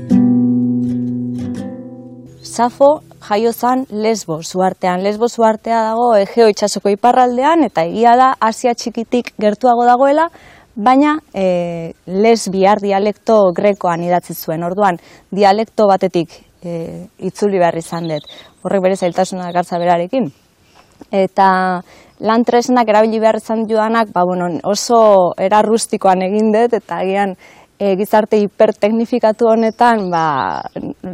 jaio 3.30 3.52
zan 3.54 3.86
Lesbos 3.90 4.56
uartean. 4.56 5.04
Lesbos 5.04 5.38
uartea 5.40 5.84
dago 5.92 6.14
Egeo 6.18 6.50
itsasoko 6.50 6.90
iparraldean 6.90 7.64
eta 7.68 7.86
egia 7.86 8.16
da 8.18 8.32
Asia 8.42 8.74
txikitik 8.74 9.34
gertuago 9.38 9.86
dagoela, 9.86 10.30
baina 10.76 11.18
e, 11.34 11.94
lesbiar 12.08 12.82
dialekto 12.82 13.52
grekoan 13.56 14.04
idatzi 14.08 14.34
zuen. 14.34 14.66
Orduan, 14.66 14.98
dialekto 15.36 15.88
batetik 15.92 16.34
e, 16.64 17.06
itzuli 17.30 17.62
behar 17.62 17.78
izan 17.78 18.10
dut. 18.10 18.26
Horrek 18.64 18.86
bere 18.88 18.98
zailtasuna 18.98 19.52
gartza 19.54 19.80
berarekin. 19.82 20.32
Eta 21.16 21.50
lan 22.20 22.44
tresnak 22.48 22.90
erabili 22.90 23.22
behar 23.22 23.38
izan 23.40 23.68
joanak, 23.70 24.10
ba, 24.16 24.26
bueno, 24.28 24.50
oso 24.68 25.36
erarrustikoan 25.40 26.26
egin 26.26 26.52
dut, 26.56 26.74
eta 26.82 27.04
agian 27.04 27.38
e, 27.80 27.96
gizarte 27.96 28.38
hiperteknifikatu 28.42 29.48
honetan 29.54 30.10
ba, 30.12 30.24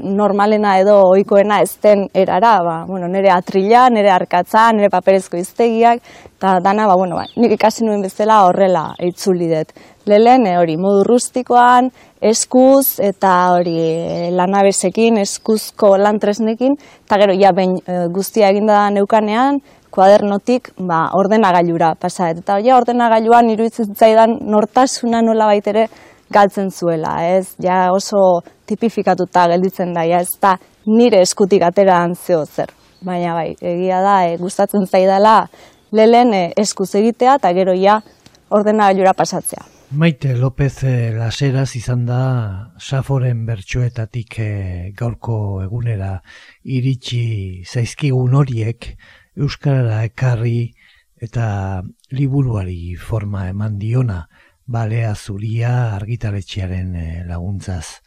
normalena 0.03 0.75
edo 0.81 0.97
ohikoena 1.09 1.59
ez 1.63 1.77
den 1.83 2.05
erara, 2.13 2.55
ba, 2.63 2.75
bueno, 2.87 3.07
nire 3.07 3.31
atrila, 3.33 3.87
nire 3.89 4.11
arkatza, 4.11 4.67
nire 4.73 4.89
paperezko 4.93 5.37
iztegiak, 5.37 6.01
eta 6.37 6.59
dana, 6.63 6.87
ba, 6.87 6.95
bueno, 6.99 7.19
ba, 7.19 7.25
nik 7.35 7.55
ikasi 7.57 7.85
nuen 7.85 8.03
bezala 8.05 8.43
horrela 8.47 8.87
itzuli 9.03 9.49
dut. 9.51 9.73
Lehen 10.05 10.45
hori 10.53 10.75
modu 10.77 11.03
rustikoan, 11.07 11.89
eskuz 12.21 12.99
eta 13.01 13.31
hori 13.55 13.77
e, 13.79 14.29
lanabesekin, 14.35 15.17
eskuzko 15.23 15.95
lantresnekin, 15.97 16.77
eta 17.05 17.17
gero 17.21 17.37
ja 17.39 17.53
behin 17.57 17.79
e, 17.81 18.05
guztia 18.13 18.51
eginda 18.53 18.83
neukanean, 18.93 19.61
kuadernotik 19.95 20.73
ba, 20.77 21.09
ordenagailura 21.17 21.93
pasa. 21.99 22.29
Eta 22.35 22.59
ja 22.63 22.75
ordenagailuan 22.77 23.49
iruditzen 23.53 23.95
zaidan 23.95 24.37
nortasuna 24.51 25.23
nola 25.23 25.47
baitere 25.53 25.87
galtzen 26.33 26.71
zuela, 26.71 27.15
ez? 27.37 27.55
Ja 27.61 27.91
oso 27.93 28.41
tipifikatuta 28.65 29.47
gelditzen 29.53 29.93
da, 29.93 30.03
ja 30.03 30.19
ez 30.21 30.33
da 30.41 30.55
nire 30.85 31.21
eskutik 31.21 31.63
ateran 31.65 32.15
zeo 32.15 32.45
zer. 32.45 32.73
Baina 33.05 33.33
bai, 33.33 33.55
egia 33.61 34.01
da, 34.01 34.17
e, 34.25 34.37
gustatzen 34.41 34.87
zaidala 34.87 35.47
lehen 35.91 36.33
e, 36.33 36.43
eskuz 36.57 36.93
egitea 36.95 37.37
eta 37.41 37.53
gero 37.53 37.73
ja 37.77 38.01
ordenagailura 38.49 39.13
pasatzea. 39.13 39.75
Maite 39.91 40.35
López 40.35 40.83
eh, 40.83 41.13
Laseraz 41.13 41.75
izan 41.77 42.07
da 42.07 42.73
Saforen 42.81 43.45
bertsoetatik 43.45 44.39
eh, 44.41 44.91
gaurko 44.97 45.61
egunera 45.61 46.17
iritsi 46.63 47.63
zaizkigun 47.63 48.33
horiek 48.35 48.89
Euskarara 49.37 50.01
ekarri 50.07 50.73
eta 51.21 51.83
liburuari 52.11 52.95
forma 52.97 53.45
eman 53.51 53.77
diona 53.79 54.25
balea 54.65 55.13
zuria 55.15 55.71
argitaletxearen 55.95 56.95
eh, 56.95 57.23
laguntzaz. 57.29 58.01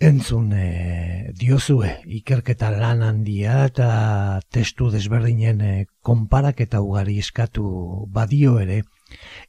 Entzun 0.00 0.54
e, 0.56 1.28
diozue 1.36 1.90
ikerketa 2.08 2.70
lan 2.72 3.02
handia 3.04 3.66
eta 3.68 3.88
testu 4.48 4.88
desberdinen 4.88 5.60
e, 5.60 5.72
konparaketa 6.00 6.80
ugari 6.80 7.18
eskatu 7.20 7.66
badio 8.08 8.54
ere, 8.62 8.78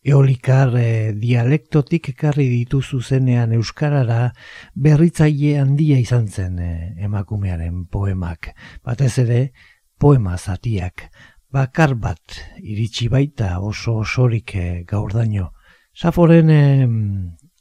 eolikar 0.03 0.75
e, 0.75 0.89
dialektotik 1.15 2.09
ekarri 2.11 2.49
ditu 2.51 2.81
zuzenean 2.83 3.55
euskarara 3.55 4.33
berritzaile 4.75 5.53
handia 5.61 6.01
izan 6.03 6.27
zen 6.27 6.59
e, 6.59 6.71
emakumearen 7.07 7.85
poemak. 7.87 8.51
Batez 8.83 9.13
ere, 9.23 9.41
poema 9.95 10.35
zatiak, 10.35 11.07
bakar 11.47 11.95
bat 11.95 12.41
iritsi 12.59 13.07
baita 13.07 13.53
oso 13.63 14.01
osorik 14.03 14.57
e, 14.59 14.67
gaurdaino. 14.83 15.53
Saforen 15.95 16.51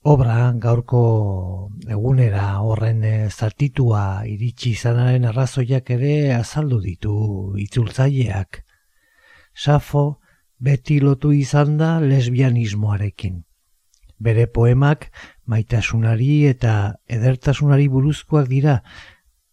obra 0.03 0.53
gaurko 0.57 1.71
egunera 1.89 2.61
horren 2.65 3.05
eh, 3.05 3.29
zatitua 3.29 4.25
iritsi 4.27 4.73
izanaren 4.73 5.27
arrazoiak 5.29 5.91
ere 5.91 6.33
azaldu 6.33 6.81
ditu 6.81 7.15
itzultzaileak. 7.61 8.65
Safo 9.55 10.21
beti 10.59 11.01
lotu 11.01 11.33
izan 11.33 11.77
da 11.77 11.99
lesbianismoarekin. 12.01 13.45
Bere 14.21 14.47
poemak 14.47 15.11
maitasunari 15.47 16.47
eta 16.49 16.97
edertasunari 17.09 17.89
buruzkoak 17.89 18.49
dira, 18.49 18.81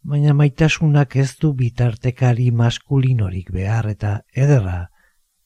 baina 0.03 0.33
maitasunak 0.33 1.15
ez 1.15 1.35
du 1.41 1.53
bitartekari 1.53 2.51
maskulinorik 2.51 3.51
behar 3.51 3.87
eta 3.91 4.21
ederra, 4.35 4.89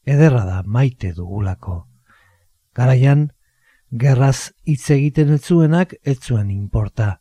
ederra 0.06 0.46
da 0.46 0.64
maite 0.66 1.14
dugulako. 1.14 1.86
Garaian, 2.74 3.30
gerraz 3.92 4.52
hitz 4.66 4.90
egiten 4.92 5.34
ez 5.36 5.44
zuenak 5.44 5.94
ez 6.04 6.20
zuen 6.20 6.50
inporta. 6.50 7.20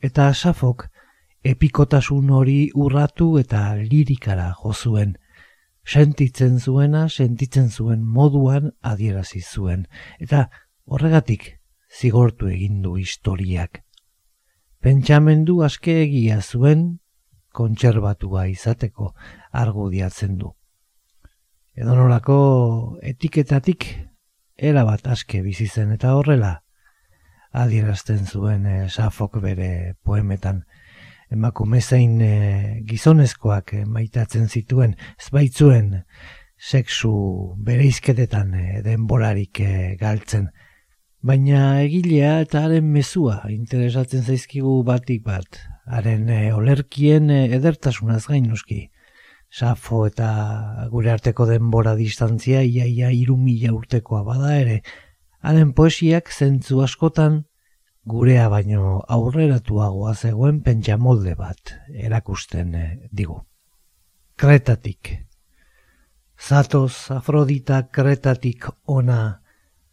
Eta 0.00 0.32
Safok 0.34 0.88
epikotasun 1.44 2.30
hori 2.30 2.70
urratu 2.74 3.36
eta 3.38 3.74
lirikara 3.76 4.52
jo 4.62 4.72
zuen. 4.72 5.16
Sentitzen 5.86 6.58
zuena, 6.58 7.08
sentitzen 7.08 7.70
zuen 7.70 8.02
moduan 8.02 8.72
adierazi 8.82 9.40
zuen. 9.40 9.86
Eta 10.18 10.48
horregatik 10.86 11.60
zigortu 12.00 12.48
egin 12.48 12.82
du 12.82 12.96
historiak. 12.96 13.82
Pentsamendu 14.82 15.62
aske 15.62 16.02
egia 16.02 16.40
zuen 16.42 16.98
kontserbatua 17.52 18.46
izateko 18.48 19.14
argudiatzen 19.52 20.38
du. 20.38 20.52
edonolako 21.76 22.98
etiketatik 23.02 23.84
erabat 24.56 25.06
aske 25.06 25.42
bizi 25.44 25.66
zen 25.68 25.92
eta 25.92 26.14
horrela 26.16 26.60
adierazten 27.56 28.26
zuen 28.26 28.66
e, 28.66 28.88
Safok 28.88 29.38
bere 29.40 29.94
poemetan. 30.04 30.64
Emakume 31.32 31.80
zein 31.80 32.20
e, 32.22 32.82
gizonezkoak 32.88 33.72
e, 33.74 33.84
maitatzen 33.84 34.48
zituen 34.48 34.94
ez 35.16 35.30
baitzuen 35.32 36.02
sexu 36.56 37.12
bereizketetan 37.64 38.54
e, 38.54 38.66
denborarik 38.84 39.60
e, 39.60 39.72
galtzen. 40.00 40.50
Baina 41.26 41.80
egilea 41.82 42.40
eta 42.44 42.66
haren 42.66 42.92
mezua 42.92 43.40
interesatzen 43.50 44.22
zaizkigu 44.22 44.82
batik 44.86 45.24
bat 45.24 45.60
haren 45.86 46.28
e, 46.28 46.52
olerkien 46.54 47.30
e, 47.30 47.46
edertasunaz 47.56 48.26
gain 48.28 48.46
nuski 48.52 48.86
Safo 49.56 50.02
eta 50.04 50.28
gure 50.92 51.08
arteko 51.14 51.46
denbora 51.48 51.94
distantzia 51.96 52.60
iaia 52.60 53.08
irumila 53.16 53.70
urtekoa 53.72 54.20
bada 54.26 54.50
ere, 54.60 54.82
haren 55.40 55.70
poesiak 55.78 56.28
zentzu 56.28 56.82
askotan 56.84 57.38
gurea 58.06 58.50
baino 58.52 58.98
aurreratuagoa 59.16 60.12
zegoen 60.14 60.60
pentsa 60.66 60.98
molde 61.06 61.34
bat 61.38 61.72
erakusten 62.08 62.74
eh, 62.74 62.90
digu. 63.10 63.38
Kretatik. 64.36 65.14
Zatoz 66.36 67.10
Afrodita 67.16 67.80
kretatik 67.88 68.68
ona, 68.92 69.40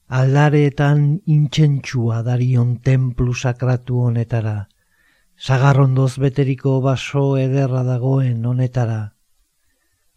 aldareetan 0.09 1.07
intxentxua 1.37 2.19
darion 2.27 2.77
templu 2.83 3.31
sakratu 3.33 4.03
honetara, 4.09 4.57
sagarrondoz 5.39 6.17
beteriko 6.19 6.81
baso 6.83 7.29
ederra 7.39 7.87
dagoen 7.87 8.45
honetara, 8.45 9.13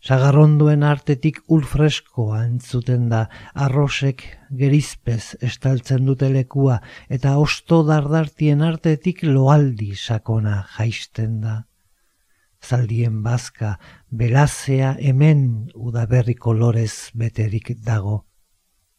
Sagarronduen 0.07 0.84
artetik 0.86 1.40
ulfreskoa 1.50 2.44
entzuten 2.44 3.09
da, 3.11 3.24
arrosek 3.59 4.22
gerizpez 4.54 5.34
estaltzen 5.42 6.04
dute 6.07 6.28
lekua, 6.30 6.76
eta 7.11 7.32
osto 7.42 7.80
dardartien 7.88 8.62
artetik 8.62 9.24
loaldi 9.26 9.96
sakona 9.98 10.61
jaisten 10.76 11.40
da. 11.42 11.57
Zaldien 12.62 13.18
bazka, 13.24 13.72
belazea 14.22 14.94
hemen 15.02 15.42
udaberri 15.74 16.36
kolorez 16.38 17.11
beterik 17.14 17.74
dago, 17.82 18.20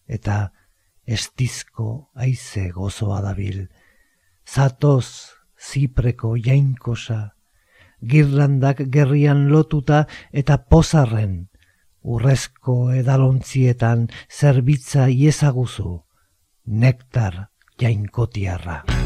eta 0.07 0.51
estizko 1.07 2.11
aize 2.19 2.67
gozoa 2.75 3.21
dabil. 3.23 3.63
Zatoz, 4.43 5.31
zipreko 5.55 6.35
jainkosa, 6.35 7.36
girlandak 8.01 8.83
gerrian 8.91 9.47
lotuta 9.51 10.05
eta 10.31 10.57
pozarren, 10.69 11.47
urrezko 12.03 12.91
edalontzietan 12.95 14.07
zerbitza 14.29 15.09
iezaguzu, 15.09 15.97
nektar 16.65 17.47
jainkotiarra. 17.81 18.96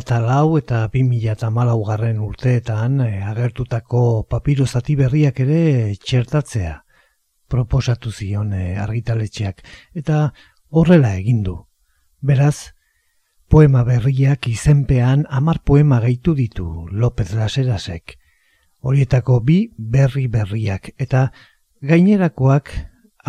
Eta 0.00 0.16
lau 0.24 0.56
eta 0.56 0.86
bi 0.88 1.02
mila 1.04 1.34
eta 1.36 1.50
malaugarren 1.52 2.20
urteetan 2.24 3.00
e, 3.04 3.20
agertutako 3.20 4.24
papirozati 4.32 4.94
berriak 4.96 5.40
ere 5.44 5.60
txertatzea 6.00 6.78
proposatu 7.52 8.12
zion 8.12 8.54
e, 8.56 8.76
argitaletxeak 8.80 9.60
eta 10.00 10.20
horrela 10.70 11.10
egindu. 11.18 11.56
Beraz, 12.20 12.72
poema 13.52 13.82
berriak 13.84 14.48
izenpean 14.48 15.26
amar 15.28 15.60
poema 15.64 16.00
gaitu 16.00 16.34
ditu 16.38 16.86
López 16.90 17.32
Laserasek. 17.34 18.16
Horietako 18.80 19.40
bi 19.44 19.58
berri 19.76 20.28
berriak 20.28 20.94
eta 20.96 21.26
gainerakoak 21.82 22.72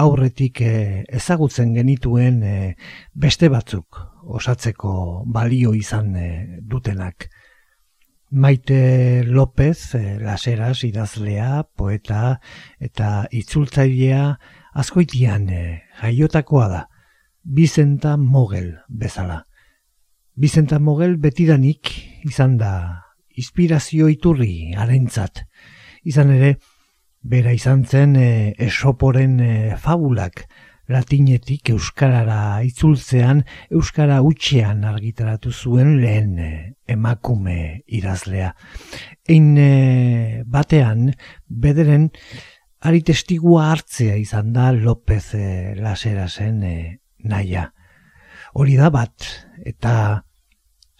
aurretik 0.05 0.61
e, 0.61 1.03
ezagutzen 1.09 1.75
genituen 1.75 2.39
beste 3.13 3.51
batzuk 3.51 4.10
osatzeko 4.23 5.23
balio 5.25 5.73
izan 5.73 6.15
e, 6.15 6.59
dutenak. 6.61 7.29
Maite 8.31 9.23
López, 9.25 9.95
e, 9.95 10.17
laseras 10.19 10.83
idazlea, 10.87 11.63
poeta 11.75 12.39
eta 12.79 13.27
itzultzailea 13.31 14.37
askoitian 14.73 15.49
e, 15.49 15.63
jaiotakoa 16.01 16.67
da. 16.71 16.81
Bizenta 17.43 18.17
Mogel 18.17 18.77
bezala. 18.87 19.45
Bizenta 20.35 20.79
Mogel 20.79 21.17
betidanik 21.17 21.89
izan 22.23 22.57
da 22.57 22.73
inspirazio 23.35 24.07
iturri 24.07 24.73
arentzat. 24.77 25.43
Izan 26.07 26.31
ere, 26.31 26.55
bera 27.21 27.53
izan 27.53 27.83
zen 27.85 28.15
e, 28.15 28.53
esoporen 28.59 29.39
e, 29.39 29.53
fabulak, 29.77 30.45
latinetik 30.89 31.69
euskarara 31.73 32.61
itzultzean 32.65 33.43
euskara 33.69 34.21
utxean 34.25 34.83
argitaratu 34.87 35.51
zuen 35.51 35.97
lehen 36.01 36.39
eh, 36.39 36.73
emakume 36.87 37.83
idazlea. 37.87 38.53
Ein 39.29 39.51
eh, 39.57 40.41
batean 40.45 41.11
bederen 41.47 42.09
ari 42.81 43.03
testigua 43.05 43.69
hartzea 43.71 44.17
izan 44.17 44.53
da 44.53 44.71
López 44.73 45.35
e, 45.37 45.75
Lasera 45.77 46.27
zen 46.27 46.63
naia. 47.23 47.69
Hori 48.57 48.75
da 48.75 48.89
bat 48.89 49.27
eta 49.65 50.23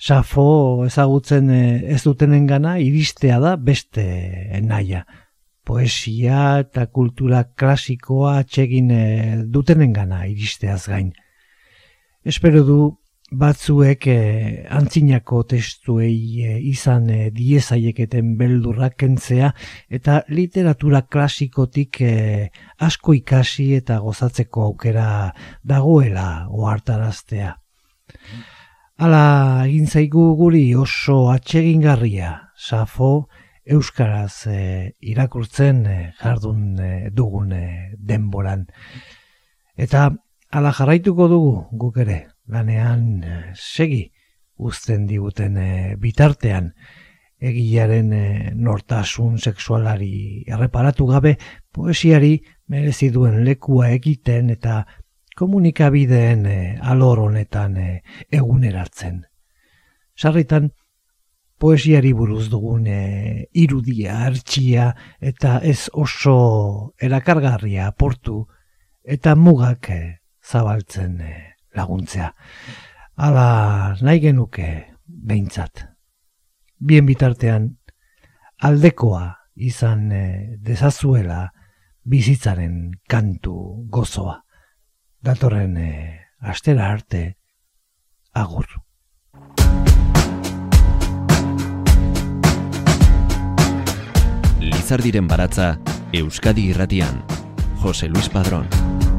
Safo 0.02 0.86
ezagutzen 0.88 1.50
ez 1.54 2.00
dutenen 2.02 2.48
gana 2.50 2.80
iristea 2.82 3.38
da 3.42 3.56
beste 3.58 4.04
naia. 4.66 5.04
Poesia 5.66 6.60
eta 6.64 6.88
kultura 6.88 7.44
klasikoa 7.44 8.40
atxegin 8.42 8.92
eh, 8.92 9.44
dutenen 9.46 9.94
gana 9.94 10.26
iristeaz 10.28 10.88
gain. 10.88 11.12
Espero 12.26 12.64
du 12.66 12.80
batzuek 13.32 14.08
eh, 14.12 14.66
antzinako 14.70 15.44
testuei 15.48 16.44
eh, 16.44 16.58
izan 16.68 17.08
eh, 17.10 17.30
diezaieketen 17.32 18.36
beldurrak 18.38 18.98
kentzea 19.00 19.54
eta 19.90 20.22
literatura 20.28 21.04
klasikotik 21.08 22.02
eh, 22.04 22.50
asko 22.80 23.16
ikasi 23.16 23.72
eta 23.80 24.02
gozatzeko 24.04 24.66
aukera 24.68 25.08
dagoela 25.64 26.48
ohartaraztea. 26.52 27.56
Hala 29.02 29.24
egin 29.66 29.88
zaigu 29.88 30.36
guri 30.38 30.66
oso 30.76 31.30
atsegingarria, 31.32 32.52
Safo 32.56 33.30
euskaraz 33.66 34.48
eh, 34.48 34.94
irakurtzen 35.00 35.86
eh, 35.86 36.14
jardun 36.20 36.80
eh, 36.80 37.10
dugun 37.14 37.52
eh, 37.54 37.94
denboran. 37.98 38.66
Eta 39.78 40.10
hala 40.52 40.74
jarraituko 40.74 41.28
dugu 41.30 41.54
guk 41.78 42.02
ere, 42.04 42.28
lanean 42.48 43.24
segi 43.56 44.12
uzten 44.58 45.08
diguten 45.08 45.56
bitartean 45.98 46.74
egiaren 47.42 48.12
nortasun 48.62 49.40
sexualari 49.40 50.44
erreparatu 50.46 51.08
gabe 51.08 51.38
poesiari 51.74 52.36
merezi 52.70 53.10
duen 53.10 53.40
lekua 53.46 53.90
egiten 53.96 54.52
eta 54.54 54.84
komunikabideen 55.40 56.46
alor 56.84 57.24
honetan 57.24 57.80
eguneratzen. 58.30 59.24
Sarritan 60.14 60.70
poesiari 61.62 62.12
buruz 62.18 62.48
dugun 62.50 62.88
eh, 62.90 63.46
irudia, 63.54 64.18
artxia 64.26 64.90
eta 65.22 65.60
ez 65.62 65.90
oso 65.94 66.94
erakargarria 66.98 67.86
aportu 67.92 68.48
eta 69.04 69.36
mugak 69.38 69.92
eh, 69.94 70.22
zabaltzen 70.42 71.22
eh, 71.22 71.54
laguntzea. 71.78 72.32
Hala 73.22 73.96
nahi 74.02 74.24
genuke 74.26 74.68
behintzat. 75.06 75.86
Bien 76.82 77.06
bitartean 77.06 77.70
aldekoa 78.66 79.26
izan 79.56 80.12
eh, 80.12 80.58
dezazuela 80.66 81.52
bizitzaren 82.04 83.04
kantu 83.10 83.86
gozoa. 83.94 84.40
Datorren 85.22 85.78
eh, 85.78 86.18
astera 86.42 86.90
arte 86.90 87.26
agur. 88.34 88.66
Lizardiren 94.82 95.28
baratza 95.30 95.78
Euskadi 96.12 96.64
irratian. 96.72 97.22
Jose 97.84 98.10
Luis 98.10 98.30
Padrón. 98.34 99.11